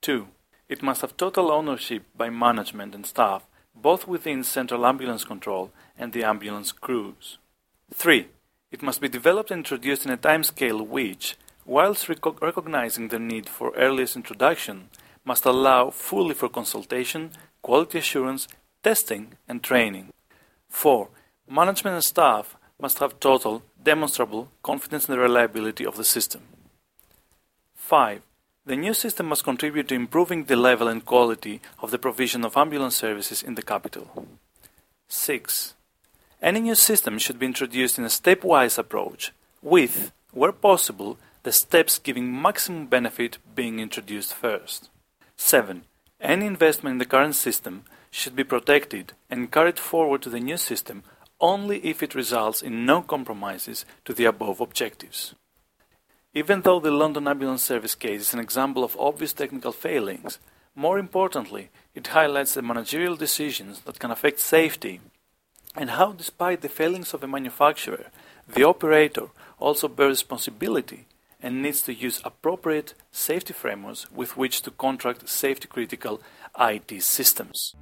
2. 0.02 0.28
It 0.68 0.82
must 0.82 1.02
have 1.02 1.16
total 1.16 1.50
ownership 1.50 2.04
by 2.16 2.30
management 2.30 2.94
and 2.94 3.06
staff, 3.06 3.46
both 3.74 4.08
within 4.08 4.42
central 4.42 4.86
ambulance 4.86 5.24
control 5.24 5.70
and 5.98 6.12
the 6.12 6.24
ambulance 6.24 6.72
crews. 6.72 7.38
3. 7.92 8.28
It 8.70 8.82
must 8.82 9.00
be 9.00 9.08
developed 9.08 9.50
and 9.50 9.60
introduced 9.60 10.04
in 10.04 10.10
a 10.10 10.16
timescale 10.16 10.86
which, 10.86 11.36
whilst 11.64 12.08
rec- 12.08 12.42
recognizing 12.42 13.08
the 13.08 13.18
need 13.18 13.48
for 13.48 13.74
earliest 13.76 14.16
introduction, 14.16 14.88
must 15.24 15.44
allow 15.44 15.90
fully 15.90 16.34
for 16.34 16.48
consultation, 16.48 17.30
quality 17.62 17.98
assurance, 17.98 18.48
testing, 18.86 19.32
and 19.48 19.64
training. 19.64 20.12
4. 20.68 21.08
Management 21.50 21.94
and 21.94 22.04
staff 22.04 22.56
must 22.80 23.00
have 23.00 23.18
total, 23.18 23.64
demonstrable 23.82 24.48
confidence 24.62 25.08
in 25.08 25.14
the 25.14 25.20
reliability 25.20 25.84
of 25.84 25.96
the 25.96 26.04
system. 26.04 26.42
5. 27.74 28.22
The 28.64 28.76
new 28.76 28.94
system 28.94 29.26
must 29.26 29.42
contribute 29.42 29.88
to 29.88 29.96
improving 29.96 30.44
the 30.44 30.54
level 30.54 30.86
and 30.86 31.04
quality 31.04 31.60
of 31.82 31.90
the 31.90 31.98
provision 31.98 32.44
of 32.44 32.56
ambulance 32.56 32.94
services 32.94 33.42
in 33.42 33.56
the 33.56 33.68
capital. 33.72 34.06
6. 35.08 35.74
Any 36.40 36.60
new 36.60 36.76
system 36.76 37.18
should 37.18 37.40
be 37.40 37.46
introduced 37.46 37.98
in 37.98 38.04
a 38.04 38.16
stepwise 38.20 38.78
approach, 38.78 39.32
with, 39.62 40.12
where 40.30 40.52
possible, 40.52 41.18
the 41.42 41.50
steps 41.50 41.98
giving 41.98 42.40
maximum 42.40 42.86
benefit 42.86 43.38
being 43.56 43.80
introduced 43.80 44.32
first. 44.32 44.90
7. 45.36 45.82
Any 46.20 46.46
investment 46.46 46.94
in 46.94 46.98
the 46.98 47.12
current 47.14 47.34
system 47.34 47.82
should 48.16 48.34
be 48.34 48.44
protected 48.44 49.12
and 49.28 49.52
carried 49.52 49.78
forward 49.78 50.22
to 50.22 50.30
the 50.30 50.40
new 50.40 50.56
system 50.56 51.02
only 51.38 51.78
if 51.84 52.02
it 52.02 52.14
results 52.14 52.62
in 52.62 52.86
no 52.86 53.02
compromises 53.02 53.84
to 54.06 54.14
the 54.14 54.24
above 54.24 54.58
objectives. 54.58 55.34
Even 56.32 56.62
though 56.62 56.80
the 56.80 56.90
London 56.90 57.28
Ambulance 57.28 57.62
Service 57.62 57.94
case 57.94 58.22
is 58.22 58.32
an 58.32 58.40
example 58.40 58.82
of 58.84 58.96
obvious 58.98 59.34
technical 59.34 59.70
failings, 59.70 60.38
more 60.74 60.98
importantly, 60.98 61.68
it 61.94 62.06
highlights 62.06 62.54
the 62.54 62.62
managerial 62.62 63.16
decisions 63.16 63.80
that 63.80 63.98
can 63.98 64.10
affect 64.10 64.40
safety 64.40 65.00
and 65.74 65.90
how, 65.90 66.12
despite 66.12 66.62
the 66.62 66.70
failings 66.70 67.12
of 67.12 67.20
the 67.20 67.28
manufacturer, 67.28 68.06
the 68.48 68.64
operator 68.64 69.26
also 69.58 69.88
bears 69.88 70.22
responsibility 70.22 71.04
and 71.46 71.62
needs 71.62 71.80
to 71.80 71.94
use 71.94 72.20
appropriate 72.24 72.92
safety 73.12 73.52
frameworks 73.52 74.10
with 74.10 74.36
which 74.36 74.62
to 74.62 74.70
contract 74.72 75.28
safety 75.28 75.68
critical 75.68 76.20
IT 76.58 77.00
systems. 77.04 77.76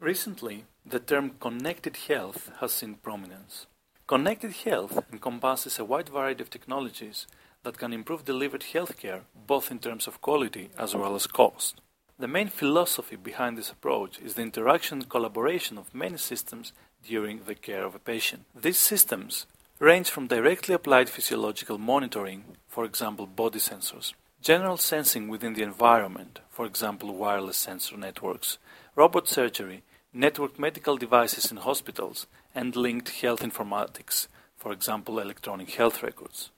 Recently, 0.00 0.64
the 0.84 0.98
term 0.98 1.30
connected 1.38 1.96
health 2.08 2.50
has 2.60 2.72
seen 2.72 2.94
prominence. 2.94 3.66
Connected 4.08 4.52
health 4.64 5.04
encompasses 5.12 5.78
a 5.78 5.84
wide 5.84 6.08
variety 6.08 6.42
of 6.42 6.50
technologies 6.50 7.28
that 7.62 7.78
can 7.78 7.92
improve 7.92 8.24
delivered 8.24 8.62
healthcare 8.74 9.20
both 9.46 9.70
in 9.70 9.78
terms 9.78 10.08
of 10.08 10.20
quality 10.20 10.70
as 10.76 10.96
well 10.96 11.14
as 11.14 11.28
cost. 11.28 11.80
The 12.18 12.28
main 12.28 12.48
philosophy 12.48 13.16
behind 13.16 13.58
this 13.58 13.70
approach 13.70 14.18
is 14.20 14.34
the 14.34 14.42
interaction 14.42 14.98
and 14.98 15.08
collaboration 15.08 15.76
of 15.76 15.94
many 15.94 16.16
systems 16.16 16.72
during 17.06 17.44
the 17.44 17.54
care 17.54 17.84
of 17.84 17.94
a 17.94 17.98
patient. 17.98 18.46
These 18.54 18.78
systems 18.78 19.46
range 19.78 20.08
from 20.08 20.26
directly 20.26 20.74
applied 20.74 21.10
physiological 21.10 21.76
monitoring, 21.76 22.56
for 22.68 22.86
example 22.86 23.26
body 23.26 23.58
sensors, 23.58 24.14
general 24.40 24.78
sensing 24.78 25.28
within 25.28 25.52
the 25.52 25.62
environment, 25.62 26.40
for 26.48 26.64
example 26.64 27.14
wireless 27.14 27.58
sensor 27.58 27.98
networks, 27.98 28.56
robot 28.94 29.28
surgery, 29.28 29.82
network 30.14 30.58
medical 30.58 30.96
devices 30.96 31.50
in 31.50 31.58
hospitals, 31.58 32.26
and 32.54 32.74
linked 32.74 33.20
health 33.20 33.40
informatics, 33.40 34.28
for 34.56 34.72
example, 34.72 35.18
electronic 35.18 35.70
health 35.72 36.02
records. 36.02 36.50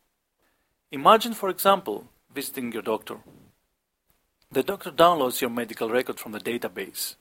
Imagine, 0.92 1.34
for 1.34 1.48
example, 1.48 2.06
visiting 2.32 2.72
your 2.72 2.82
doctor. 2.82 3.16
The 4.50 4.62
doctor 4.62 4.90
downloads 4.90 5.42
your 5.42 5.50
medical 5.50 5.90
record 5.90 6.18
from 6.18 6.32
the 6.32 6.40
database. 6.40 7.16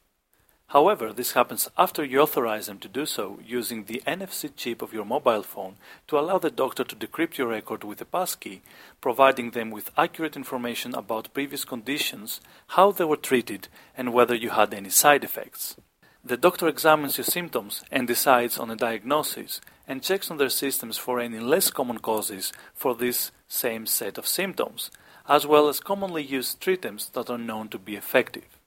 However, 0.67 1.11
this 1.11 1.33
happens 1.33 1.69
after 1.77 2.01
you 2.05 2.21
authorize 2.21 2.67
them 2.67 2.79
to 2.79 2.87
do 2.87 3.05
so 3.05 3.39
using 3.45 3.83
the 3.83 4.01
NFC 4.07 4.49
chip 4.55 4.81
of 4.81 4.93
your 4.93 5.03
mobile 5.03 5.43
phone 5.43 5.75
to 6.07 6.17
allow 6.17 6.37
the 6.39 6.49
doctor 6.49 6.85
to 6.85 6.95
decrypt 6.95 7.37
your 7.37 7.49
record 7.49 7.83
with 7.83 7.99
a 7.99 8.05
passkey, 8.05 8.61
providing 9.01 9.51
them 9.51 9.71
with 9.71 9.91
accurate 9.97 10.37
information 10.37 10.95
about 10.95 11.33
previous 11.33 11.65
conditions, 11.65 12.39
how 12.67 12.91
they 12.93 13.03
were 13.03 13.17
treated, 13.17 13.67
and 13.97 14.13
whether 14.13 14.35
you 14.35 14.51
had 14.51 14.73
any 14.73 14.89
side 14.89 15.25
effects. 15.25 15.75
The 16.23 16.37
doctor 16.37 16.69
examines 16.69 17.17
your 17.17 17.25
symptoms 17.25 17.83
and 17.91 18.07
decides 18.07 18.57
on 18.57 18.71
a 18.71 18.77
diagnosis 18.77 19.59
and 19.85 20.01
checks 20.01 20.31
on 20.31 20.37
their 20.37 20.49
systems 20.49 20.97
for 20.97 21.19
any 21.19 21.39
less 21.39 21.71
common 21.71 21.99
causes 21.99 22.53
for 22.73 22.95
this 22.95 23.31
same 23.49 23.85
set 23.85 24.17
of 24.17 24.27
symptoms, 24.27 24.91
as 25.27 25.45
well 25.45 25.67
as 25.67 25.79
commonly 25.79 26.23
used 26.23 26.61
treatments 26.61 27.05
that 27.07 27.29
are 27.29 27.37
known 27.37 27.67
to 27.69 27.77
be 27.77 27.95
effective. 27.95 28.57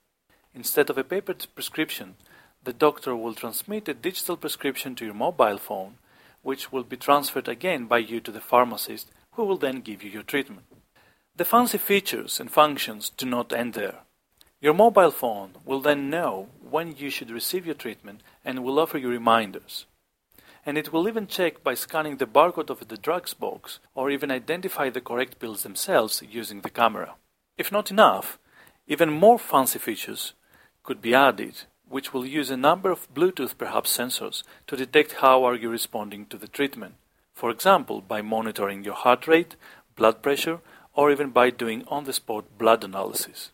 Instead 0.55 0.90
of 0.90 0.99
a 0.99 1.05
paper 1.05 1.35
prescription, 1.55 2.16
the 2.64 2.73
doctor 2.73 3.16
will 3.16 3.35
transmit 3.35 3.88
a 3.88 3.94
digital 3.94 4.37
prescription 4.37 4.94
to 4.94 5.05
your 5.05 5.14
mobile 5.14 5.59
phone, 5.59 5.94
which 6.42 6.70
will 6.70 6.85
be 6.85 6.96
transferred 6.96 7.49
again 7.49 7.87
by 7.87 7.99
you 7.99 8.20
to 8.20 8.31
the 8.31 8.40
pharmacist, 8.40 9.11
who 9.33 9.44
will 9.44 9.57
then 9.57 9.81
give 9.81 10.03
you 10.03 10.11
your 10.11 10.23
treatment. 10.23 10.66
The 11.37 11.44
fancy 11.44 11.79
features 11.79 12.38
and 12.38 12.51
functions 12.51 13.11
do 13.16 13.25
not 13.25 13.53
end 13.53 13.73
there. 13.73 14.01
Your 14.61 14.75
mobile 14.75 15.11
phone 15.11 15.53
will 15.64 15.81
then 15.81 16.11
know 16.11 16.49
when 16.61 16.94
you 16.96 17.09
should 17.09 17.31
receive 17.31 17.64
your 17.64 17.75
treatment 17.75 18.20
and 18.44 18.62
will 18.62 18.79
offer 18.79 18.99
you 18.99 19.09
reminders. 19.09 19.87
And 20.64 20.77
it 20.77 20.92
will 20.92 21.09
even 21.09 21.27
check 21.27 21.64
by 21.64 21.75
scanning 21.75 22.18
the 22.18 22.27
barcode 22.27 22.70
of 22.70 22.88
the 22.88 22.96
drugs 22.96 23.35
box 23.35 23.79
or 23.94 24.11
even 24.11 24.31
identify 24.31 24.90
the 24.90 25.01
correct 25.01 25.38
pills 25.38 25.62
themselves 25.62 26.23
using 26.29 26.61
the 26.61 26.70
camera. 26.70 27.14
If 27.57 27.73
not 27.73 27.90
enough, 27.90 28.38
even 28.87 29.11
more 29.11 29.38
fancy 29.38 29.79
features 29.79 30.35
could 30.83 31.01
be 31.01 31.14
added, 31.14 31.62
which 31.88 32.12
will 32.12 32.27
use 32.27 32.51
a 32.51 32.57
number 32.57 32.90
of 32.90 33.12
Bluetooth 33.14 33.57
perhaps 33.57 33.96
sensors 33.96 34.42
to 34.66 34.77
detect 34.77 35.20
how 35.20 35.44
are 35.44 35.55
you 35.55 35.68
responding 35.68 36.27
to 36.27 36.37
the 36.37 36.49
treatment. 36.49 36.94
For 37.35 37.51
example, 37.51 38.01
by 38.01 38.20
monitoring 38.20 38.85
your 38.85 38.94
heart 38.94 39.27
rate, 39.27 39.57
blood 39.96 40.23
pressure, 40.23 40.61
or 40.94 41.11
even 41.11 41.31
by 41.31 41.51
doing 41.51 41.85
on 41.88 42.05
the 42.05 42.12
spot 42.12 42.44
blood 42.59 42.85
analysis. 42.85 43.51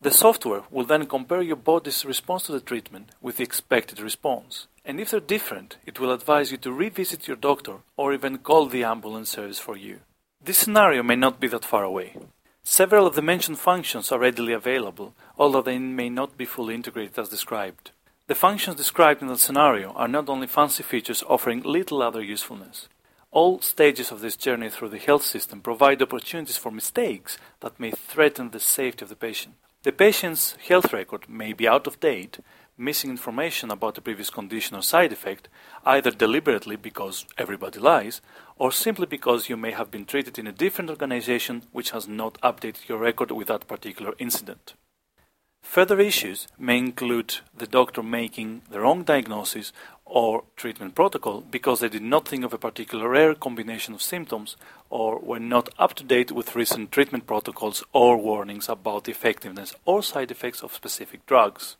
The 0.00 0.10
software 0.10 0.62
will 0.70 0.84
then 0.84 1.06
compare 1.06 1.40
your 1.40 1.56
body's 1.56 2.04
response 2.04 2.44
to 2.44 2.52
the 2.52 2.60
treatment 2.60 3.10
with 3.22 3.38
the 3.38 3.44
expected 3.44 3.98
response. 3.98 4.66
And 4.84 5.00
if 5.00 5.10
they're 5.10 5.20
different, 5.20 5.78
it 5.86 5.98
will 5.98 6.12
advise 6.12 6.52
you 6.52 6.58
to 6.58 6.72
revisit 6.72 7.26
your 7.26 7.36
doctor 7.36 7.78
or 7.96 8.12
even 8.12 8.38
call 8.38 8.66
the 8.66 8.84
ambulance 8.84 9.30
service 9.30 9.58
for 9.58 9.76
you. 9.76 10.00
This 10.44 10.58
scenario 10.58 11.02
may 11.02 11.16
not 11.16 11.40
be 11.40 11.48
that 11.48 11.64
far 11.64 11.82
away. 11.82 12.14
Several 12.62 13.06
of 13.06 13.14
the 13.14 13.22
mentioned 13.22 13.58
functions 13.58 14.12
are 14.12 14.18
readily 14.18 14.52
available, 14.52 15.14
although 15.38 15.62
they 15.62 15.78
may 15.78 16.08
not 16.08 16.36
be 16.36 16.44
fully 16.44 16.74
integrated 16.74 17.18
as 17.18 17.28
described. 17.28 17.90
The 18.26 18.34
functions 18.34 18.76
described 18.76 19.22
in 19.22 19.28
that 19.28 19.38
scenario 19.38 19.92
are 19.92 20.08
not 20.08 20.28
only 20.28 20.46
fancy 20.46 20.82
features 20.82 21.24
offering 21.28 21.62
little 21.62 22.02
other 22.02 22.22
usefulness. 22.22 22.88
All 23.30 23.60
stages 23.60 24.10
of 24.10 24.20
this 24.20 24.36
journey 24.36 24.68
through 24.68 24.90
the 24.90 24.98
health 24.98 25.22
system 25.22 25.60
provide 25.60 26.02
opportunities 26.02 26.56
for 26.56 26.70
mistakes 26.70 27.38
that 27.60 27.80
may 27.80 27.92
threaten 27.92 28.50
the 28.50 28.60
safety 28.60 29.04
of 29.04 29.08
the 29.08 29.16
patient. 29.16 29.54
The 29.86 29.92
patient's 29.92 30.56
health 30.66 30.92
record 30.92 31.28
may 31.28 31.52
be 31.52 31.68
out 31.68 31.86
of 31.86 32.00
date, 32.00 32.40
missing 32.76 33.08
information 33.08 33.70
about 33.70 33.96
a 33.96 34.00
previous 34.00 34.30
condition 34.30 34.76
or 34.76 34.82
side 34.82 35.12
effect, 35.12 35.48
either 35.84 36.10
deliberately 36.10 36.74
because 36.74 37.24
everybody 37.38 37.78
lies, 37.78 38.20
or 38.56 38.72
simply 38.72 39.06
because 39.06 39.48
you 39.48 39.56
may 39.56 39.70
have 39.70 39.92
been 39.92 40.04
treated 40.04 40.40
in 40.40 40.48
a 40.48 40.52
different 40.52 40.90
organization 40.90 41.62
which 41.70 41.92
has 41.92 42.08
not 42.08 42.36
updated 42.40 42.88
your 42.88 42.98
record 42.98 43.30
with 43.30 43.46
that 43.46 43.68
particular 43.68 44.12
incident. 44.18 44.74
Further 45.62 46.00
issues 46.00 46.48
may 46.58 46.78
include 46.78 47.36
the 47.56 47.68
doctor 47.68 48.02
making 48.02 48.62
the 48.68 48.80
wrong 48.80 49.04
diagnosis 49.04 49.72
or 50.06 50.44
treatment 50.54 50.94
protocol 50.94 51.40
because 51.50 51.80
they 51.80 51.88
did 51.88 52.02
not 52.02 52.26
think 52.26 52.44
of 52.44 52.54
a 52.54 52.58
particular 52.58 53.08
rare 53.08 53.34
combination 53.34 53.92
of 53.92 54.00
symptoms 54.00 54.56
or 54.88 55.18
were 55.18 55.40
not 55.40 55.68
up 55.78 55.94
to 55.94 56.04
date 56.04 56.30
with 56.30 56.54
recent 56.54 56.92
treatment 56.92 57.26
protocols 57.26 57.82
or 57.92 58.16
warnings 58.16 58.68
about 58.68 59.04
the 59.04 59.10
effectiveness 59.10 59.74
or 59.84 60.02
side 60.02 60.30
effects 60.30 60.62
of 60.62 60.72
specific 60.72 61.26
drugs. 61.26 61.76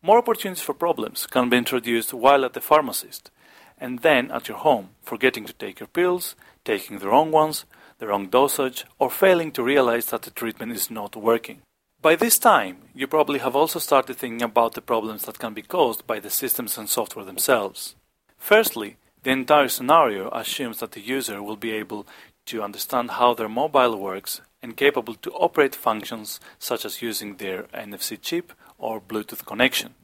More 0.00 0.18
opportunities 0.18 0.62
for 0.62 0.74
problems 0.74 1.26
can 1.26 1.50
be 1.50 1.56
introduced 1.56 2.14
while 2.14 2.44
at 2.44 2.52
the 2.52 2.60
pharmacist 2.60 3.30
and 3.78 3.98
then 3.98 4.30
at 4.30 4.48
your 4.48 4.58
home, 4.58 4.90
forgetting 5.02 5.44
to 5.44 5.52
take 5.52 5.80
your 5.80 5.88
pills, 5.88 6.36
taking 6.64 6.98
the 6.98 7.08
wrong 7.08 7.30
ones, 7.32 7.64
the 7.98 8.06
wrong 8.06 8.28
dosage, 8.28 8.84
or 8.98 9.10
failing 9.10 9.50
to 9.52 9.62
realize 9.62 10.06
that 10.06 10.22
the 10.22 10.30
treatment 10.30 10.72
is 10.72 10.90
not 10.90 11.16
working. 11.16 11.62
By 12.06 12.14
this 12.14 12.38
time, 12.38 12.76
you 12.94 13.08
probably 13.08 13.40
have 13.40 13.56
also 13.56 13.80
started 13.80 14.16
thinking 14.16 14.40
about 14.40 14.74
the 14.74 14.80
problems 14.80 15.24
that 15.24 15.40
can 15.40 15.54
be 15.54 15.62
caused 15.62 16.06
by 16.06 16.20
the 16.20 16.30
systems 16.30 16.78
and 16.78 16.88
software 16.88 17.24
themselves. 17.24 17.96
Firstly, 18.38 18.96
the 19.24 19.32
entire 19.32 19.66
scenario 19.66 20.30
assumes 20.30 20.78
that 20.78 20.92
the 20.92 21.00
user 21.00 21.42
will 21.42 21.56
be 21.56 21.72
able 21.72 22.06
to 22.44 22.62
understand 22.62 23.10
how 23.10 23.34
their 23.34 23.48
mobile 23.48 23.98
works 23.98 24.40
and 24.62 24.76
capable 24.76 25.14
to 25.14 25.32
operate 25.32 25.74
functions 25.74 26.38
such 26.60 26.84
as 26.84 27.02
using 27.02 27.38
their 27.38 27.64
NFC 27.74 28.22
chip 28.22 28.52
or 28.78 29.00
Bluetooth 29.00 29.44
connection. 29.44 29.96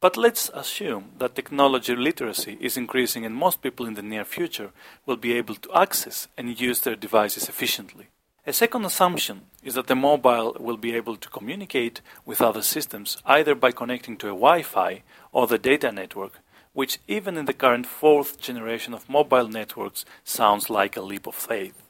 But 0.00 0.16
let's 0.16 0.50
assume 0.54 1.12
that 1.18 1.36
technology 1.36 1.94
literacy 1.94 2.58
is 2.60 2.76
increasing 2.76 3.24
and 3.24 3.36
most 3.36 3.62
people 3.62 3.86
in 3.86 3.94
the 3.94 4.02
near 4.02 4.24
future 4.24 4.72
will 5.06 5.18
be 5.18 5.34
able 5.34 5.54
to 5.54 5.72
access 5.72 6.26
and 6.36 6.60
use 6.60 6.80
their 6.80 6.96
devices 6.96 7.48
efficiently. 7.48 8.08
A 8.46 8.52
second 8.52 8.84
assumption 8.84 9.46
is 9.62 9.72
that 9.72 9.86
the 9.86 9.94
mobile 9.94 10.54
will 10.60 10.76
be 10.76 10.94
able 10.94 11.16
to 11.16 11.30
communicate 11.30 12.02
with 12.26 12.42
other 12.42 12.60
systems 12.60 13.16
either 13.24 13.54
by 13.54 13.72
connecting 13.72 14.18
to 14.18 14.26
a 14.26 14.40
Wi 14.40 14.60
Fi 14.62 15.02
or 15.32 15.46
the 15.46 15.56
data 15.56 15.90
network, 15.90 16.40
which, 16.74 16.98
even 17.08 17.38
in 17.38 17.46
the 17.46 17.54
current 17.54 17.86
fourth 17.86 18.38
generation 18.38 18.92
of 18.92 19.08
mobile 19.08 19.48
networks, 19.48 20.04
sounds 20.24 20.68
like 20.68 20.94
a 20.94 21.00
leap 21.00 21.26
of 21.26 21.34
faith. 21.34 21.80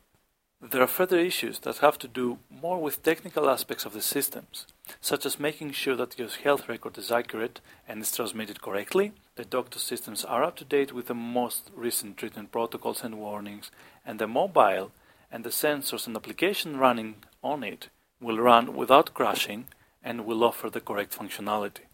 There 0.63 0.81
are 0.81 0.87
further 0.87 1.19
issues 1.19 1.59
that 1.61 1.79
have 1.79 1.99
to 1.99 2.07
do 2.07 2.39
more 2.49 2.81
with 2.81 3.03
technical 3.03 3.51
aspects 3.51 3.85
of 3.85 3.93
the 3.93 4.01
systems, 4.01 4.67
such 5.01 5.27
as 5.27 5.41
making 5.41 5.73
sure 5.73 5.97
that 5.97 6.21
your 6.21 6.29
health 6.29 6.69
record 6.69 6.97
is 6.99 7.11
accurate 7.11 7.61
and 7.89 8.01
is 8.01 8.15
transmitted 8.15 8.63
correctly, 8.63 9.11
the 9.35 9.45
doctor 9.45 9.81
systems 9.81 10.25
are 10.25 10.45
up 10.45 10.55
to 10.59 10.65
date 10.65 10.93
with 10.93 11.09
the 11.09 11.15
most 11.15 11.73
recent 11.75 12.17
treatment 12.17 12.53
protocols 12.53 13.03
and 13.03 13.19
warnings, 13.19 13.73
and 14.07 14.21
the 14.21 14.29
mobile 14.29 14.93
and 15.31 15.45
the 15.45 15.51
sensors 15.51 16.07
and 16.07 16.17
application 16.17 16.77
running 16.77 17.17
on 17.43 17.63
it 17.63 17.89
will 18.21 18.39
run 18.39 18.75
without 18.75 19.15
crashing 19.15 19.67
and 20.03 20.27
will 20.27 20.45
offer 20.45 20.71
the 20.71 20.81
correct 20.81 21.17
functionality. 21.17 21.87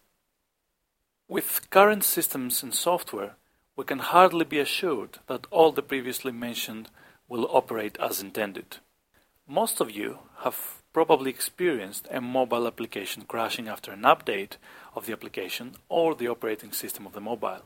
With 1.27 1.69
current 1.69 2.03
systems 2.03 2.61
and 2.61 2.73
software, 2.73 3.35
we 3.75 3.85
can 3.85 3.99
hardly 3.99 4.45
be 4.45 4.59
assured 4.59 5.19
that 5.27 5.47
all 5.49 5.71
the 5.71 5.81
previously 5.81 6.31
mentioned 6.31 6.89
will 7.27 7.47
operate 7.49 7.97
as 7.99 8.21
intended. 8.21 8.77
Most 9.47 9.79
of 9.79 9.89
you 9.89 10.19
have 10.39 10.81
probably 10.93 11.29
experienced 11.29 12.07
a 12.11 12.19
mobile 12.19 12.67
application 12.67 13.23
crashing 13.23 13.67
after 13.67 13.91
an 13.91 14.01
update 14.01 14.57
of 14.93 15.05
the 15.05 15.13
application 15.13 15.75
or 15.87 16.13
the 16.13 16.27
operating 16.27 16.73
system 16.73 17.05
of 17.05 17.13
the 17.13 17.21
mobile. 17.21 17.63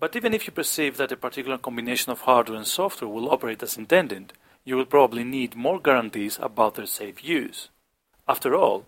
But 0.00 0.16
even 0.16 0.34
if 0.34 0.46
you 0.46 0.52
perceive 0.52 0.96
that 0.96 1.12
a 1.12 1.16
particular 1.16 1.58
combination 1.58 2.12
of 2.12 2.22
hardware 2.22 2.58
and 2.58 2.66
software 2.66 3.08
will 3.08 3.30
operate 3.30 3.62
as 3.62 3.76
intended, 3.76 4.32
you 4.64 4.76
will 4.76 4.86
probably 4.86 5.24
need 5.24 5.56
more 5.56 5.80
guarantees 5.80 6.38
about 6.40 6.74
their 6.74 6.86
safe 6.86 7.24
use. 7.24 7.68
After 8.26 8.54
all, 8.54 8.86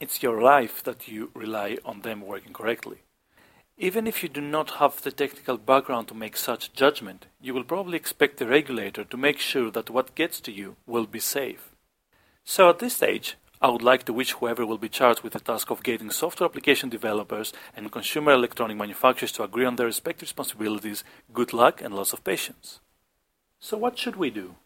it's 0.00 0.22
your 0.22 0.42
life 0.42 0.82
that 0.82 1.08
you 1.08 1.30
rely 1.34 1.78
on 1.84 2.02
them 2.02 2.20
working 2.20 2.52
correctly. 2.52 2.98
Even 3.78 4.06
if 4.06 4.22
you 4.22 4.28
do 4.28 4.40
not 4.40 4.72
have 4.72 5.02
the 5.02 5.12
technical 5.12 5.58
background 5.58 6.08
to 6.08 6.14
make 6.14 6.36
such 6.36 6.72
judgment, 6.72 7.26
you 7.40 7.52
will 7.52 7.64
probably 7.64 7.96
expect 7.96 8.38
the 8.38 8.46
regulator 8.46 9.04
to 9.04 9.16
make 9.16 9.38
sure 9.38 9.70
that 9.70 9.90
what 9.90 10.14
gets 10.14 10.40
to 10.40 10.52
you 10.52 10.76
will 10.86 11.06
be 11.06 11.20
safe. 11.20 11.70
So 12.44 12.70
at 12.70 12.78
this 12.78 12.96
stage, 12.96 13.36
I 13.60 13.68
would 13.68 13.82
like 13.82 14.04
to 14.04 14.12
wish 14.12 14.32
whoever 14.32 14.66
will 14.66 14.78
be 14.78 14.88
charged 14.88 15.22
with 15.22 15.32
the 15.32 15.40
task 15.40 15.70
of 15.70 15.82
getting 15.82 16.10
software 16.10 16.48
application 16.48 16.88
developers 16.88 17.52
and 17.74 17.92
consumer 17.92 18.32
electronic 18.32 18.76
manufacturers 18.76 19.32
to 19.32 19.44
agree 19.44 19.64
on 19.64 19.76
their 19.76 19.86
respective 19.86 20.26
responsibilities 20.28 21.04
good 21.32 21.52
luck 21.52 21.80
and 21.80 21.94
lots 21.94 22.12
of 22.12 22.22
patience. 22.22 22.80
So 23.58 23.76
what 23.78 23.98
should 23.98 24.16
we 24.16 24.30
do? 24.30 24.56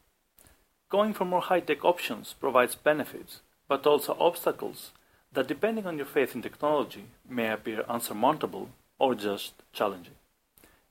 Going 0.90 1.14
for 1.14 1.24
more 1.24 1.40
high-tech 1.40 1.84
options 1.84 2.34
provides 2.38 2.74
benefits, 2.74 3.40
but 3.68 3.86
also 3.86 4.16
obstacles 4.18 4.90
that 5.32 5.46
depending 5.46 5.86
on 5.86 5.96
your 5.96 6.06
faith 6.06 6.34
in 6.34 6.42
technology 6.42 7.04
may 7.28 7.48
appear 7.48 7.84
unsurmountable 7.88 8.70
or 8.98 9.14
just 9.14 9.54
challenging. 9.72 10.14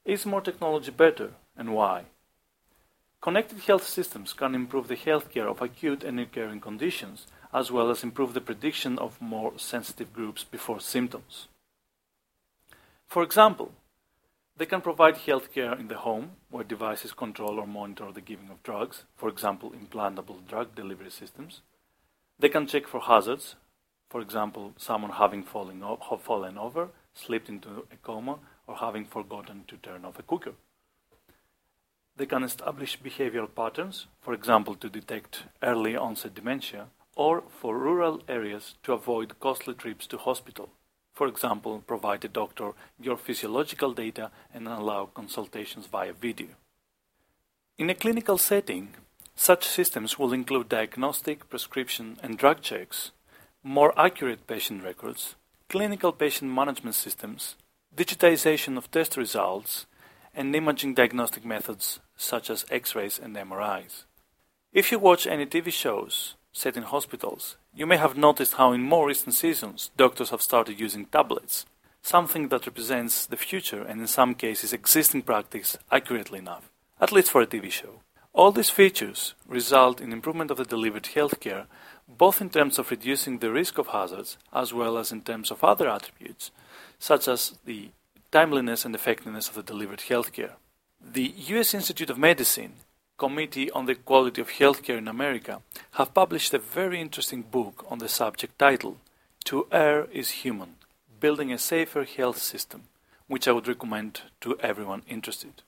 Is 0.05 0.25
more 0.25 0.39
technology 0.41 0.91
better 0.91 1.31
and 1.57 1.73
why? 1.73 2.05
Connected 3.21 3.59
health 3.59 3.85
systems 3.85 4.31
can 4.31 4.55
improve 4.55 4.87
the 4.87 4.95
healthcare 4.95 5.51
of 5.51 5.61
acute 5.61 6.05
and 6.05 6.17
recurring 6.17 6.61
conditions 6.61 7.27
as 7.53 7.69
well 7.69 7.89
as 7.89 8.01
improve 8.01 8.33
the 8.33 8.39
prediction 8.39 8.97
of 8.97 9.21
more 9.21 9.51
sensitive 9.57 10.13
groups 10.13 10.45
before 10.45 10.79
symptoms. 10.79 11.49
For 13.05 13.21
example, 13.23 13.73
they 14.59 14.65
can 14.65 14.81
provide 14.81 15.15
healthcare 15.15 15.79
in 15.79 15.87
the 15.87 15.95
home, 15.95 16.31
where 16.51 16.65
devices 16.65 17.13
control 17.13 17.59
or 17.59 17.65
monitor 17.65 18.11
the 18.11 18.19
giving 18.19 18.49
of 18.49 18.61
drugs, 18.61 19.05
for 19.15 19.29
example, 19.29 19.71
implantable 19.71 20.45
drug 20.45 20.75
delivery 20.75 21.09
systems. 21.09 21.61
They 22.37 22.49
can 22.49 22.67
check 22.67 22.85
for 22.85 22.99
hazards, 22.99 23.55
for 24.09 24.19
example, 24.19 24.73
someone 24.75 25.11
having 25.11 25.43
fallen, 25.43 25.81
fallen 26.21 26.57
over, 26.57 26.89
slipped 27.13 27.47
into 27.47 27.87
a 27.89 27.95
coma, 28.03 28.39
or 28.67 28.75
having 28.75 29.05
forgotten 29.05 29.63
to 29.69 29.77
turn 29.77 30.03
off 30.03 30.19
a 30.19 30.23
cooker. 30.23 30.53
They 32.17 32.25
can 32.25 32.43
establish 32.43 32.99
behavioral 32.99 33.55
patterns, 33.55 34.07
for 34.19 34.33
example, 34.33 34.75
to 34.75 34.89
detect 34.89 35.43
early 35.63 35.95
onset 35.95 36.35
dementia, 36.35 36.87
or 37.15 37.43
for 37.47 37.77
rural 37.77 38.21
areas 38.27 38.75
to 38.83 38.91
avoid 38.91 39.39
costly 39.39 39.73
trips 39.73 40.05
to 40.07 40.17
hospital. 40.17 40.69
For 41.19 41.27
example, 41.27 41.83
provide 41.85 42.23
a 42.23 42.29
doctor 42.29 42.71
your 42.97 43.17
physiological 43.17 43.91
data 43.91 44.31
and 44.53 44.69
allow 44.69 45.07
consultations 45.07 45.85
via 45.85 46.13
video. 46.13 46.47
In 47.77 47.89
a 47.89 47.93
clinical 47.93 48.37
setting, 48.37 48.95
such 49.35 49.67
systems 49.67 50.17
will 50.17 50.31
include 50.31 50.69
diagnostic, 50.69 51.49
prescription, 51.49 52.17
and 52.23 52.37
drug 52.37 52.61
checks, 52.61 53.11
more 53.63 53.91
accurate 53.99 54.47
patient 54.47 54.81
records, 54.81 55.35
clinical 55.67 56.13
patient 56.13 56.51
management 56.51 56.95
systems, 56.95 57.57
digitization 57.93 58.77
of 58.77 58.89
test 58.89 59.17
results, 59.17 59.87
and 60.33 60.55
imaging 60.55 60.93
diagnostic 60.93 61.43
methods 61.43 61.99
such 62.15 62.49
as 62.49 62.65
X 62.71 62.95
rays 62.95 63.19
and 63.21 63.35
MRIs. 63.35 64.05
If 64.71 64.89
you 64.89 64.99
watch 64.99 65.27
any 65.27 65.45
TV 65.45 65.69
shows 65.69 66.35
set 66.53 66.77
in 66.77 66.83
hospitals, 66.83 67.57
you 67.73 67.85
may 67.85 67.97
have 67.97 68.17
noticed 68.17 68.53
how 68.53 68.71
in 68.73 68.81
more 68.81 69.07
recent 69.07 69.35
seasons 69.35 69.91
doctors 69.97 70.31
have 70.31 70.41
started 70.41 70.79
using 70.79 71.05
tablets, 71.05 71.65
something 72.01 72.49
that 72.49 72.65
represents 72.65 73.25
the 73.25 73.37
future 73.37 73.81
and 73.81 74.01
in 74.01 74.07
some 74.07 74.33
cases 74.35 74.73
existing 74.73 75.21
practice 75.21 75.77
accurately 75.91 76.39
enough, 76.39 76.69
at 76.99 77.11
least 77.11 77.31
for 77.31 77.41
a 77.41 77.47
TV 77.47 77.71
show. 77.71 78.01
All 78.33 78.51
these 78.51 78.69
features 78.69 79.33
result 79.47 79.99
in 79.99 80.13
improvement 80.13 80.51
of 80.51 80.57
the 80.57 80.65
delivered 80.65 81.03
healthcare, 81.03 81.65
both 82.07 82.41
in 82.41 82.49
terms 82.49 82.79
of 82.79 82.89
reducing 82.91 83.39
the 83.39 83.51
risk 83.51 83.77
of 83.77 83.87
hazards 83.87 84.37
as 84.53 84.73
well 84.73 84.97
as 84.97 85.11
in 85.11 85.21
terms 85.21 85.51
of 85.51 85.63
other 85.63 85.89
attributes, 85.89 86.51
such 86.99 87.27
as 87.27 87.57
the 87.65 87.89
timeliness 88.31 88.85
and 88.85 88.93
effectiveness 88.95 89.49
of 89.49 89.55
the 89.55 89.63
delivered 89.63 89.99
healthcare. 89.99 90.53
The 91.01 91.33
U.S. 91.53 91.73
Institute 91.73 92.09
of 92.09 92.17
Medicine 92.17 92.73
Committee 93.19 93.69
on 93.71 93.85
the 93.85 93.95
Quality 93.95 94.39
of 94.39 94.47
Healthcare 94.47 94.97
in 94.97 95.09
America 95.09 95.61
have 95.91 96.13
published 96.13 96.53
a 96.53 96.57
very 96.57 97.01
interesting 97.01 97.41
book 97.41 97.85
on 97.89 97.97
the 97.97 98.07
subject 98.07 98.57
titled 98.57 98.97
To 99.43 99.67
Err 99.73 100.07
is 100.13 100.43
Human 100.45 100.75
Building 101.19 101.51
a 101.51 101.57
Safer 101.57 102.05
Health 102.05 102.37
System, 102.37 102.83
which 103.27 103.45
I 103.45 103.51
would 103.51 103.67
recommend 103.67 104.21
to 104.39 104.57
everyone 104.61 105.01
interested. 105.09 105.63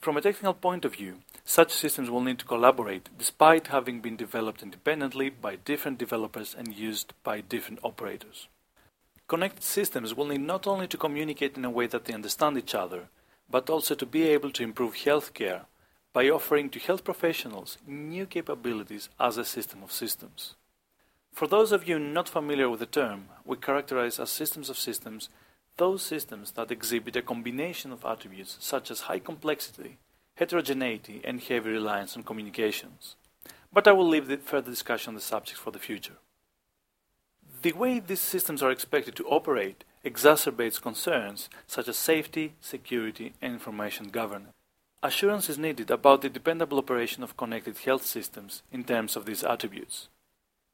From 0.00 0.18
a 0.18 0.20
technical 0.20 0.52
point 0.52 0.84
of 0.84 0.96
view, 0.96 1.20
such 1.46 1.72
systems 1.72 2.10
will 2.10 2.20
need 2.20 2.38
to 2.40 2.44
collaborate 2.44 3.08
despite 3.16 3.68
having 3.68 4.00
been 4.00 4.16
developed 4.16 4.62
independently 4.62 5.30
by 5.30 5.56
different 5.56 5.96
developers 5.96 6.54
and 6.54 6.74
used 6.74 7.14
by 7.24 7.40
different 7.40 7.80
operators. 7.82 8.48
Connected 9.28 9.62
systems 9.62 10.14
will 10.14 10.26
need 10.26 10.42
not 10.42 10.66
only 10.66 10.86
to 10.88 10.98
communicate 10.98 11.56
in 11.56 11.64
a 11.64 11.70
way 11.70 11.86
that 11.86 12.04
they 12.04 12.12
understand 12.12 12.58
each 12.58 12.74
other, 12.74 13.08
but 13.50 13.70
also 13.70 13.94
to 13.94 14.04
be 14.04 14.24
able 14.24 14.50
to 14.50 14.62
improve 14.62 14.94
healthcare 14.94 15.62
by 16.12 16.28
offering 16.28 16.68
to 16.70 16.78
health 16.78 17.04
professionals 17.04 17.78
new 17.86 18.26
capabilities 18.26 19.08
as 19.18 19.38
a 19.38 19.44
system 19.44 19.82
of 19.82 19.92
systems. 19.92 20.54
For 21.32 21.46
those 21.46 21.72
of 21.72 21.88
you 21.88 21.98
not 21.98 22.28
familiar 22.28 22.68
with 22.68 22.80
the 22.80 22.86
term, 22.86 23.28
we 23.44 23.56
characterize 23.56 24.20
as 24.20 24.30
systems 24.30 24.68
of 24.68 24.78
systems 24.78 25.30
those 25.78 26.02
systems 26.02 26.52
that 26.52 26.70
exhibit 26.70 27.16
a 27.16 27.22
combination 27.22 27.92
of 27.92 28.04
attributes 28.04 28.58
such 28.60 28.90
as 28.90 29.02
high 29.02 29.18
complexity, 29.18 29.96
heterogeneity, 30.34 31.22
and 31.24 31.40
heavy 31.40 31.70
reliance 31.70 32.16
on 32.16 32.22
communications. 32.22 33.16
But 33.72 33.88
I 33.88 33.92
will 33.92 34.06
leave 34.06 34.26
the 34.26 34.36
further 34.36 34.70
discussion 34.70 35.10
on 35.10 35.14
the 35.14 35.20
subject 35.22 35.58
for 35.58 35.70
the 35.70 35.78
future. 35.78 36.18
The 37.62 37.72
way 37.72 38.00
these 38.00 38.20
systems 38.20 38.62
are 38.62 38.70
expected 38.70 39.16
to 39.16 39.26
operate 39.26 39.84
exacerbates 40.04 40.82
concerns 40.82 41.48
such 41.66 41.88
as 41.88 41.96
safety, 41.96 42.52
security, 42.60 43.32
and 43.40 43.54
information 43.54 44.08
governance. 44.08 44.52
Assurance 45.04 45.48
is 45.48 45.58
needed 45.58 45.90
about 45.90 46.22
the 46.22 46.28
dependable 46.28 46.78
operation 46.78 47.24
of 47.24 47.36
connected 47.36 47.76
health 47.78 48.06
systems 48.06 48.62
in 48.70 48.84
terms 48.84 49.16
of 49.16 49.26
these 49.26 49.42
attributes. 49.42 50.08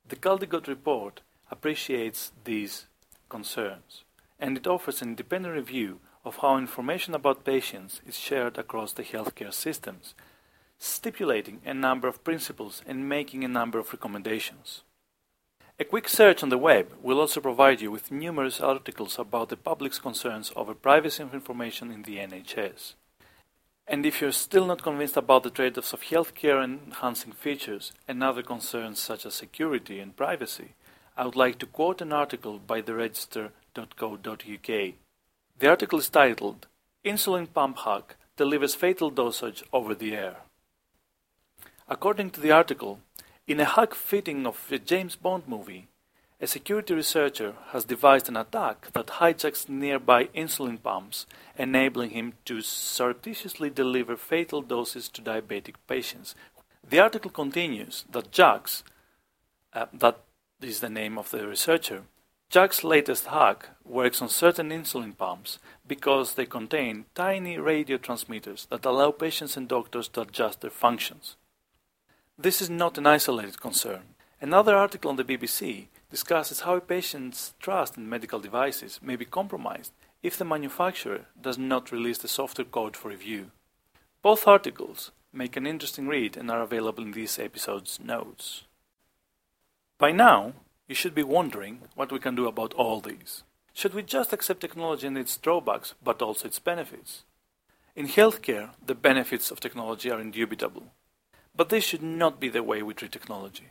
The 0.07 0.17
Caldicott 0.17 0.67
report 0.67 1.23
appreciates 1.51 2.33
these 2.45 2.89
concerns, 3.31 4.05
and 4.39 4.59
it 4.59 4.67
offers 4.67 5.01
an 5.01 5.09
independent 5.09 5.55
review 5.55 6.01
of 6.27 6.37
how 6.37 6.59
information 6.59 7.15
about 7.15 7.47
patients 7.47 8.03
is 8.07 8.19
shared 8.19 8.59
across 8.59 8.93
the 8.93 9.03
healthcare 9.03 9.53
systems, 9.53 10.15
stipulating 10.79 11.63
a 11.65 11.73
number 11.73 12.07
of 12.07 12.23
principles 12.23 12.83
and 12.87 13.09
making 13.09 13.45
a 13.45 13.49
number 13.49 13.79
of 13.79 13.91
recommendations. 13.95 14.83
A 15.81 15.85
quick 15.85 16.07
search 16.07 16.43
on 16.43 16.51
the 16.51 16.59
web 16.59 16.93
will 17.03 17.19
also 17.19 17.41
provide 17.41 17.81
you 17.81 17.91
with 17.91 18.13
numerous 18.13 18.61
articles 18.61 19.19
about 19.19 19.49
the 19.49 19.57
public's 19.57 19.99
concerns 19.99 20.53
over 20.55 20.75
privacy 20.75 21.23
of 21.23 21.33
information 21.33 21.91
in 21.91 22.03
the 22.03 22.19
NHS. 22.19 22.93
And 23.91 24.05
if 24.05 24.21
you're 24.21 24.33
still 24.33 24.67
not 24.67 24.83
convinced 24.83 25.17
about 25.17 25.45
the 25.45 25.51
trade 25.51 25.79
offs 25.79 25.95
of 25.95 26.03
healthcare 26.03 26.63
enhancing 26.63 27.33
features 27.33 27.93
and 28.07 28.23
other 28.23 28.43
concerns 28.43 29.01
such 29.01 29.25
as 29.25 29.35
security 29.35 29.99
and 29.99 30.15
privacy, 30.15 30.75
I 31.17 31.25
would 31.25 31.37
like 31.37 31.59
to 31.61 31.67
quote 31.67 32.03
an 32.03 32.13
article 32.13 32.59
by 32.59 32.83
the 32.83 32.95
register.co.uk. 32.95 34.67
The 35.59 35.69
article 35.69 35.99
is 35.99 36.11
titled 36.11 36.67
Insulin 37.03 37.53
Pump 37.53 37.79
Hack 37.79 38.17
Delivers 38.37 38.75
Fatal 38.75 39.09
Dosage 39.11 39.65
Over 39.73 39.95
the 39.95 40.15
Air. 40.15 40.37
According 41.89 42.31
to 42.33 42.41
the 42.41 42.51
article, 42.51 43.01
in 43.47 43.59
a 43.59 43.65
hack 43.65 43.95
fitting 43.95 44.47
of 44.47 44.71
a 44.71 44.79
James 44.79 45.17
Bond 45.17 45.49
movie, 45.49 45.89
a 46.41 46.47
security 46.47 46.95
researcher 46.95 47.55
has 47.69 47.85
devised 47.85 48.29
an 48.29 48.37
attack 48.37 48.93
that 48.93 49.07
hijacks 49.07 49.69
nearby 49.69 50.27
insulin 50.27 50.81
pumps, 50.81 51.27
enabling 51.57 52.11
him 52.11 52.35
to 52.45 52.61
surreptitiously 52.61 53.71
deliver 53.71 54.17
fatal 54.17 54.63
doses 54.63 55.09
to 55.09 55.23
diabetic 55.23 55.75
patients. 55.89 56.37
The 56.89 57.01
article 57.01 57.33
continues 57.33 58.05
that 58.11 58.31
Jack's, 58.31 58.85
uh, 59.73 59.87
that 59.93 60.21
is 60.61 60.79
the 60.79 60.89
name 60.89 61.19
of 61.19 61.31
the 61.31 61.47
researcher, 61.47 62.03
Jack's 62.51 62.83
latest 62.83 63.27
hack 63.27 63.71
works 63.85 64.23
on 64.23 64.29
certain 64.29 64.71
insulin 64.71 65.17
pumps 65.17 65.59
because 65.87 66.35
they 66.35 66.47
contain 66.47 67.05
tiny 67.15 67.59
radio 67.59 67.99
transmitters 67.99 68.67
that 68.71 68.87
allow 68.87 69.11
patients 69.11 69.57
and 69.57 69.69
doctors 69.69 70.09
to 70.09 70.23
adjust 70.23 70.61
their 70.61 70.71
functions. 70.71 71.37
This 72.39 72.63
is 72.63 72.71
not 72.71 72.97
an 72.97 73.07
isolated 73.07 73.61
concern. 73.61 74.15
Another 74.41 74.77
article 74.77 75.11
on 75.11 75.17
the 75.17 75.25
BBC 75.25 75.89
discusses 76.11 76.61
how 76.61 76.77
a 76.77 76.81
patient's 76.81 77.55
trust 77.61 77.97
in 77.97 78.09
medical 78.09 78.41
devices 78.41 79.01
may 79.03 79.17
be 79.17 79.25
compromised 79.25 79.93
if 80.23 80.37
the 80.37 80.45
manufacturer 80.45 81.27
does 81.41 81.59
not 81.59 81.93
release 81.93 82.19
the 82.19 82.29
software 82.29 82.65
code 82.65 82.97
for 82.97 83.09
review. 83.09 83.51
Both 84.23 84.49
articles 84.49 85.11
make 85.33 85.57
an 85.57 85.67
interesting 85.67 86.09
read 86.09 86.37
and 86.37 86.51
are 86.51 86.63
available 86.63 87.05
in 87.05 87.13
this 87.13 87.39
episode's 87.39 88.01
notes. 88.01 88.65
By 89.99 90.13
now, 90.13 90.55
you 90.89 90.95
should 90.95 91.15
be 91.15 91.23
wondering 91.23 91.83
what 91.95 92.11
we 92.11 92.19
can 92.19 92.35
do 92.35 92.49
about 92.49 92.75
all 92.75 93.01
these. 93.01 93.43
Should 93.75 93.95
we 93.95 94.03
just 94.03 94.33
accept 94.33 94.61
technology 94.61 95.07
and 95.07 95.17
its 95.17 95.37
drawbacks, 95.37 95.95
but 96.03 96.23
also 96.23 96.49
its 96.49 96.59
benefits? 96.59 97.25
In 97.95 98.09
healthcare, 98.09 98.71
the 98.85 98.95
benefits 98.95 99.51
of 99.51 99.61
technology 99.61 100.11
are 100.11 100.21
indubitable. 100.21 100.85
But 101.55 101.69
this 101.69 101.85
should 101.85 102.03
not 102.03 102.41
be 102.41 102.49
the 102.49 102.63
way 102.63 102.83
we 102.83 102.95
treat 102.95 103.13
technology. 103.13 103.69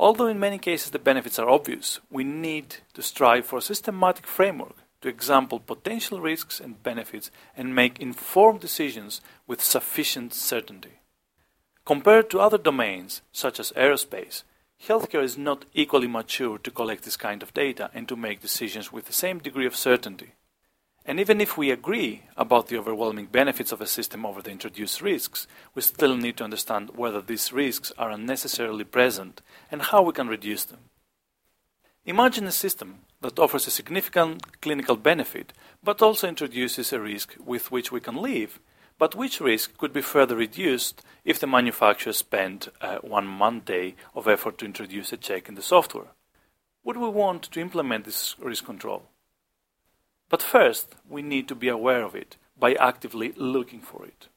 Although 0.00 0.28
in 0.28 0.40
many 0.40 0.56
cases 0.56 0.92
the 0.92 0.98
benefits 0.98 1.38
are 1.38 1.50
obvious, 1.50 2.00
we 2.10 2.24
need 2.24 2.76
to 2.94 3.02
strive 3.02 3.44
for 3.44 3.58
a 3.58 3.62
systematic 3.70 4.26
framework 4.26 4.76
to 5.02 5.10
example 5.10 5.60
potential 5.60 6.22
risks 6.22 6.58
and 6.58 6.82
benefits 6.82 7.30
and 7.54 7.74
make 7.74 8.00
informed 8.00 8.60
decisions 8.60 9.20
with 9.46 9.62
sufficient 9.62 10.32
certainty. 10.32 11.00
Compared 11.84 12.30
to 12.30 12.40
other 12.40 12.56
domains, 12.56 13.20
such 13.30 13.60
as 13.60 13.72
aerospace, 13.72 14.42
healthcare 14.82 15.22
is 15.22 15.36
not 15.36 15.66
equally 15.74 16.08
mature 16.08 16.56
to 16.56 16.70
collect 16.70 17.04
this 17.04 17.18
kind 17.18 17.42
of 17.42 17.52
data 17.52 17.90
and 17.92 18.08
to 18.08 18.16
make 18.16 18.40
decisions 18.40 18.90
with 18.90 19.04
the 19.04 19.12
same 19.12 19.38
degree 19.38 19.66
of 19.66 19.76
certainty. 19.76 20.32
And 21.04 21.18
even 21.18 21.40
if 21.40 21.56
we 21.56 21.70
agree 21.70 22.24
about 22.36 22.68
the 22.68 22.76
overwhelming 22.76 23.26
benefits 23.26 23.72
of 23.72 23.80
a 23.80 23.86
system 23.86 24.26
over 24.26 24.42
the 24.42 24.50
introduced 24.50 25.00
risks, 25.00 25.46
we 25.74 25.82
still 25.82 26.16
need 26.16 26.36
to 26.36 26.44
understand 26.44 26.90
whether 26.96 27.22
these 27.22 27.52
risks 27.52 27.92
are 27.96 28.10
unnecessarily 28.10 28.84
present 28.84 29.40
and 29.70 29.82
how 29.82 30.02
we 30.02 30.12
can 30.12 30.28
reduce 30.28 30.64
them. 30.64 30.80
Imagine 32.04 32.46
a 32.46 32.52
system 32.52 33.00
that 33.20 33.38
offers 33.38 33.66
a 33.66 33.70
significant 33.70 34.60
clinical 34.60 34.96
benefit 34.96 35.52
but 35.82 36.02
also 36.02 36.28
introduces 36.28 36.92
a 36.92 37.00
risk 37.00 37.34
with 37.44 37.70
which 37.70 37.90
we 37.92 38.00
can 38.00 38.16
live, 38.16 38.60
but 38.98 39.14
which 39.14 39.40
risk 39.40 39.76
could 39.78 39.92
be 39.92 40.02
further 40.02 40.36
reduced 40.36 41.02
if 41.24 41.38
the 41.38 41.46
manufacturer 41.46 42.12
spent 42.12 42.68
uh, 42.80 42.98
one 42.98 43.26
Monday 43.26 43.94
of 44.14 44.28
effort 44.28 44.58
to 44.58 44.64
introduce 44.64 45.12
a 45.12 45.16
check 45.16 45.48
in 45.48 45.54
the 45.54 45.62
software. 45.62 46.08
Would 46.84 46.96
we 46.96 47.08
want 47.08 47.42
to 47.44 47.60
implement 47.60 48.04
this 48.04 48.36
risk 48.38 48.64
control? 48.64 49.04
But 50.30 50.42
first, 50.42 50.94
we 51.08 51.20
need 51.20 51.48
to 51.48 51.54
be 51.54 51.68
aware 51.68 52.02
of 52.02 52.14
it 52.14 52.36
by 52.58 52.74
actively 52.74 53.32
looking 53.36 53.80
for 53.80 54.06
it. 54.06 54.28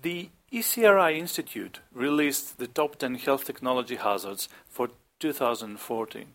The 0.00 0.30
ECRI 0.50 1.18
Institute 1.18 1.80
released 1.92 2.58
the 2.58 2.66
top 2.66 2.96
10 2.96 3.16
health 3.16 3.44
technology 3.44 3.96
hazards 3.96 4.48
for 4.68 4.90
2014. 5.18 6.26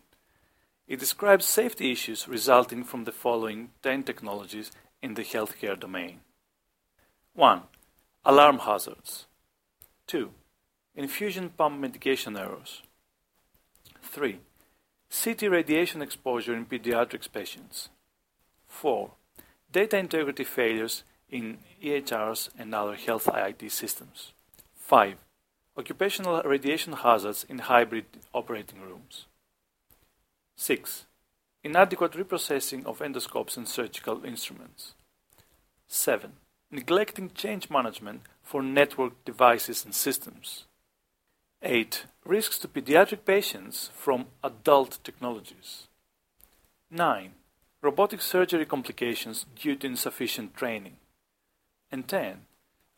It 0.86 1.00
describes 1.00 1.44
safety 1.44 1.92
issues 1.92 2.28
resulting 2.28 2.84
from 2.84 3.04
the 3.04 3.12
following 3.12 3.70
10 3.82 4.04
technologies 4.04 4.70
in 5.02 5.14
the 5.14 5.24
healthcare 5.24 5.78
domain 5.78 6.20
1. 7.34 7.62
Alarm 8.24 8.58
hazards. 8.58 9.26
2. 10.08 10.30
Infusion 10.96 11.50
pump 11.50 11.78
medication 11.78 12.36
errors. 12.36 12.82
3. 14.02 14.40
CT 15.10 15.42
radiation 15.42 16.02
exposure 16.02 16.54
in 16.54 16.66
pediatrics 16.66 17.30
patients. 17.30 17.90
4. 18.68 19.10
Data 19.72 19.98
integrity 19.98 20.44
failures 20.44 21.02
in 21.28 21.58
EHRs 21.82 22.50
and 22.58 22.74
other 22.74 22.94
health 22.94 23.28
IT 23.34 23.70
systems. 23.72 24.32
5. 24.76 25.16
Occupational 25.76 26.42
radiation 26.42 26.92
hazards 26.92 27.44
in 27.48 27.58
hybrid 27.58 28.06
operating 28.32 28.80
rooms. 28.80 29.26
6. 30.56 31.06
Inadequate 31.62 32.12
reprocessing 32.12 32.86
of 32.86 33.00
endoscopes 33.00 33.56
and 33.56 33.68
surgical 33.68 34.24
instruments. 34.24 34.94
7. 35.86 36.32
Neglecting 36.70 37.30
change 37.34 37.70
management 37.70 38.22
for 38.42 38.62
network 38.62 39.24
devices 39.24 39.84
and 39.84 39.94
systems. 39.94 40.64
8. 41.62 42.06
Risks 42.24 42.58
to 42.58 42.68
pediatric 42.68 43.24
patients 43.24 43.90
from 43.94 44.26
adult 44.42 44.98
technologies. 45.02 45.88
9 46.90 47.32
robotic 47.88 48.20
surgery 48.20 48.66
complications 48.66 49.46
due 49.56 49.74
to 49.74 49.86
insufficient 49.86 50.54
training. 50.54 50.96
And 51.90 52.06
10. 52.06 52.42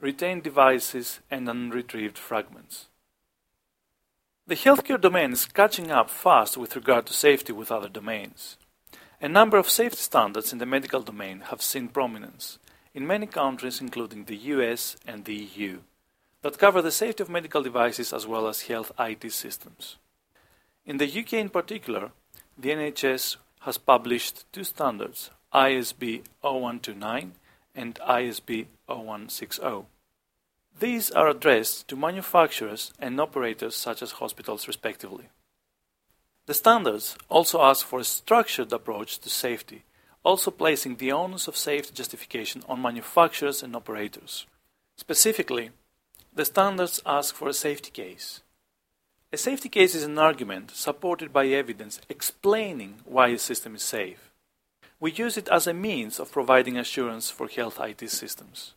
Retained 0.00 0.42
devices 0.42 1.20
and 1.30 1.48
unretrieved 1.48 2.18
fragments. 2.18 2.88
The 4.48 4.56
healthcare 4.56 5.00
domain 5.00 5.32
is 5.32 5.44
catching 5.44 5.92
up 5.92 6.10
fast 6.10 6.56
with 6.56 6.74
regard 6.74 7.06
to 7.06 7.12
safety 7.12 7.52
with 7.52 7.70
other 7.70 7.88
domains. 7.88 8.56
A 9.20 9.28
number 9.28 9.58
of 9.58 9.70
safety 9.70 10.02
standards 10.10 10.52
in 10.52 10.58
the 10.58 10.66
medical 10.66 11.02
domain 11.02 11.38
have 11.50 11.62
seen 11.62 11.86
prominence 11.86 12.58
in 12.92 13.06
many 13.06 13.26
countries, 13.26 13.80
including 13.80 14.24
the 14.24 14.42
US 14.54 14.96
and 15.06 15.24
the 15.24 15.36
EU, 15.36 15.78
that 16.42 16.58
cover 16.58 16.82
the 16.82 16.98
safety 17.02 17.22
of 17.22 17.30
medical 17.30 17.62
devices 17.62 18.12
as 18.12 18.26
well 18.26 18.48
as 18.48 18.62
health 18.62 18.90
IT 18.98 19.30
systems. 19.30 19.98
In 20.84 20.96
the 20.96 21.20
UK 21.20 21.34
in 21.34 21.50
particular, 21.50 22.10
the 22.58 22.70
NHS 22.70 23.36
has 23.60 23.78
published 23.78 24.50
two 24.52 24.64
standards, 24.64 25.30
ISB 25.52 26.22
0129 26.40 27.32
and 27.74 27.94
ISB 27.96 28.66
0160. 28.86 29.86
These 30.78 31.10
are 31.10 31.28
addressed 31.28 31.88
to 31.88 31.96
manufacturers 31.96 32.92
and 32.98 33.20
operators 33.20 33.76
such 33.76 34.02
as 34.02 34.12
hospitals, 34.12 34.66
respectively. 34.66 35.28
The 36.46 36.54
standards 36.54 37.16
also 37.28 37.60
ask 37.60 37.86
for 37.86 38.00
a 38.00 38.04
structured 38.04 38.72
approach 38.72 39.18
to 39.18 39.28
safety, 39.28 39.84
also 40.24 40.50
placing 40.50 40.96
the 40.96 41.12
onus 41.12 41.48
of 41.48 41.56
safety 41.56 41.92
justification 41.94 42.62
on 42.68 42.82
manufacturers 42.82 43.62
and 43.62 43.76
operators. 43.76 44.46
Specifically, 44.96 45.70
the 46.34 46.44
standards 46.44 47.00
ask 47.04 47.34
for 47.34 47.48
a 47.48 47.52
safety 47.52 47.90
case, 47.90 48.42
a 49.32 49.36
safety 49.36 49.68
case 49.68 49.94
is 49.94 50.02
an 50.02 50.18
argument 50.18 50.72
supported 50.72 51.32
by 51.32 51.46
evidence 51.46 52.00
explaining 52.08 52.96
why 53.04 53.28
a 53.28 53.38
system 53.38 53.76
is 53.76 53.82
safe. 53.82 54.32
We 54.98 55.12
use 55.12 55.36
it 55.36 55.48
as 55.48 55.68
a 55.68 55.74
means 55.74 56.18
of 56.18 56.32
providing 56.32 56.76
assurance 56.76 57.30
for 57.30 57.46
health 57.46 57.78
IT 57.80 58.10
systems. 58.10 58.74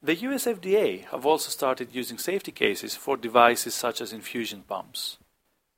The 0.00 0.14
US 0.14 0.46
FDA 0.46 1.04
have 1.06 1.26
also 1.26 1.50
started 1.50 1.88
using 1.92 2.18
safety 2.18 2.52
cases 2.52 2.94
for 2.94 3.16
devices 3.16 3.74
such 3.74 4.00
as 4.00 4.12
infusion 4.12 4.62
pumps. 4.68 5.18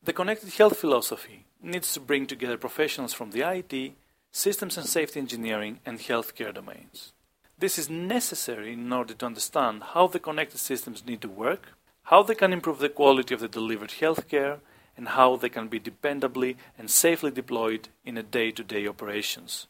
The 0.03 0.12
connected 0.12 0.53
health 0.53 0.77
philosophy 0.77 1.47
needs 1.62 1.93
to 1.95 2.01
bring 2.01 2.27
together 2.27 2.59
professionals 2.59 3.15
from 3.15 3.31
the 3.31 3.43
IT, 3.43 3.95
systems 4.31 4.77
and 4.77 4.87
safety 4.87 5.21
engineering, 5.21 5.81
and 5.87 5.99
healthcare 5.99 6.53
domains. 6.53 7.12
This 7.59 7.79
is 7.79 7.89
necessary 7.89 8.75
in 8.75 8.93
order 8.93 9.15
to 9.15 9.27
understand 9.27 9.83
how 9.95 10.07
the 10.07 10.19
connected 10.19 10.59
systems 10.59 11.07
need 11.07 11.23
to 11.23 11.29
work 11.29 11.73
how 12.05 12.23
they 12.23 12.35
can 12.35 12.53
improve 12.53 12.79
the 12.79 12.89
quality 12.89 13.35
of 13.35 13.41
the 13.41 13.49
delivered 13.49 13.91
healthcare, 14.01 14.61
and 14.97 15.09
how 15.09 15.37
they 15.37 15.49
can 15.49 15.69
be 15.69 15.81
dependably 15.81 16.57
and 16.79 16.91
safely 16.91 17.31
deployed 17.31 17.89
in 18.05 18.17
a 18.17 18.23
day-to-day 18.23 18.87
operations. 18.87 19.67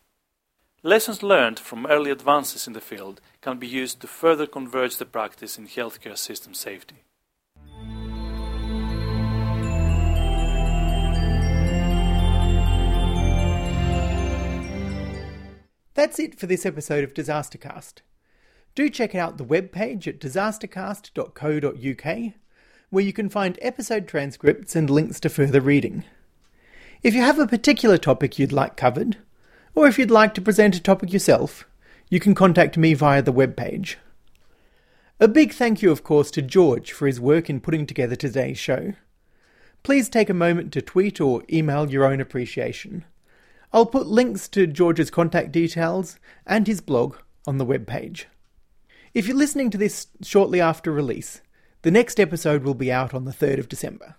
Lessons 0.82 1.22
learned 1.22 1.58
from 1.58 1.86
early 1.86 2.10
advances 2.10 2.66
in 2.66 2.74
the 2.74 2.80
field 2.80 3.20
can 3.40 3.58
be 3.58 3.66
used 3.66 4.00
to 4.00 4.06
further 4.06 4.46
converge 4.46 4.96
the 4.98 5.06
practice 5.06 5.56
in 5.56 5.66
healthcare 5.66 6.18
system 6.18 6.52
safety. 6.52 6.96
That's 15.94 16.18
it 16.18 16.38
for 16.38 16.46
this 16.46 16.66
episode 16.66 17.04
of 17.04 17.14
Disastercast. 17.14 18.02
Do 18.74 18.90
check 18.90 19.14
out 19.14 19.38
the 19.38 19.44
webpage 19.44 20.08
at 20.08 20.18
disastercast.co.uk, 20.18 22.32
where 22.90 23.04
you 23.04 23.12
can 23.12 23.28
find 23.28 23.56
episode 23.62 24.08
transcripts 24.08 24.74
and 24.74 24.90
links 24.90 25.20
to 25.20 25.28
further 25.28 25.60
reading. 25.60 26.02
If 27.00 27.14
you 27.14 27.20
have 27.20 27.38
a 27.38 27.46
particular 27.46 27.98
topic 27.98 28.36
you'd 28.36 28.50
like 28.50 28.76
covered, 28.76 29.18
or 29.76 29.86
if 29.86 29.96
you'd 29.96 30.10
like 30.10 30.34
to 30.34 30.42
present 30.42 30.74
a 30.74 30.82
topic 30.82 31.12
yourself, 31.12 31.68
you 32.10 32.18
can 32.18 32.34
contact 32.34 32.76
me 32.76 32.94
via 32.94 33.22
the 33.22 33.32
webpage. 33.32 33.94
A 35.20 35.28
big 35.28 35.52
thank 35.52 35.80
you, 35.80 35.92
of 35.92 36.02
course, 36.02 36.32
to 36.32 36.42
George 36.42 36.90
for 36.90 37.06
his 37.06 37.20
work 37.20 37.48
in 37.48 37.60
putting 37.60 37.86
together 37.86 38.16
today's 38.16 38.58
show. 38.58 38.94
Please 39.84 40.08
take 40.08 40.28
a 40.28 40.34
moment 40.34 40.72
to 40.72 40.82
tweet 40.82 41.20
or 41.20 41.44
email 41.52 41.88
your 41.88 42.04
own 42.04 42.20
appreciation. 42.20 43.04
I'll 43.72 43.86
put 43.86 44.08
links 44.08 44.48
to 44.48 44.66
George's 44.66 45.12
contact 45.12 45.52
details 45.52 46.18
and 46.44 46.66
his 46.66 46.80
blog 46.80 47.18
on 47.46 47.58
the 47.58 47.66
webpage. 47.66 48.24
If 49.14 49.28
you're 49.28 49.36
listening 49.36 49.70
to 49.70 49.78
this 49.78 50.08
shortly 50.22 50.60
after 50.60 50.90
release, 50.90 51.40
the 51.82 51.92
next 51.92 52.18
episode 52.18 52.64
will 52.64 52.74
be 52.74 52.90
out 52.90 53.14
on 53.14 53.26
the 53.26 53.30
3rd 53.30 53.60
of 53.60 53.68
December. 53.68 54.16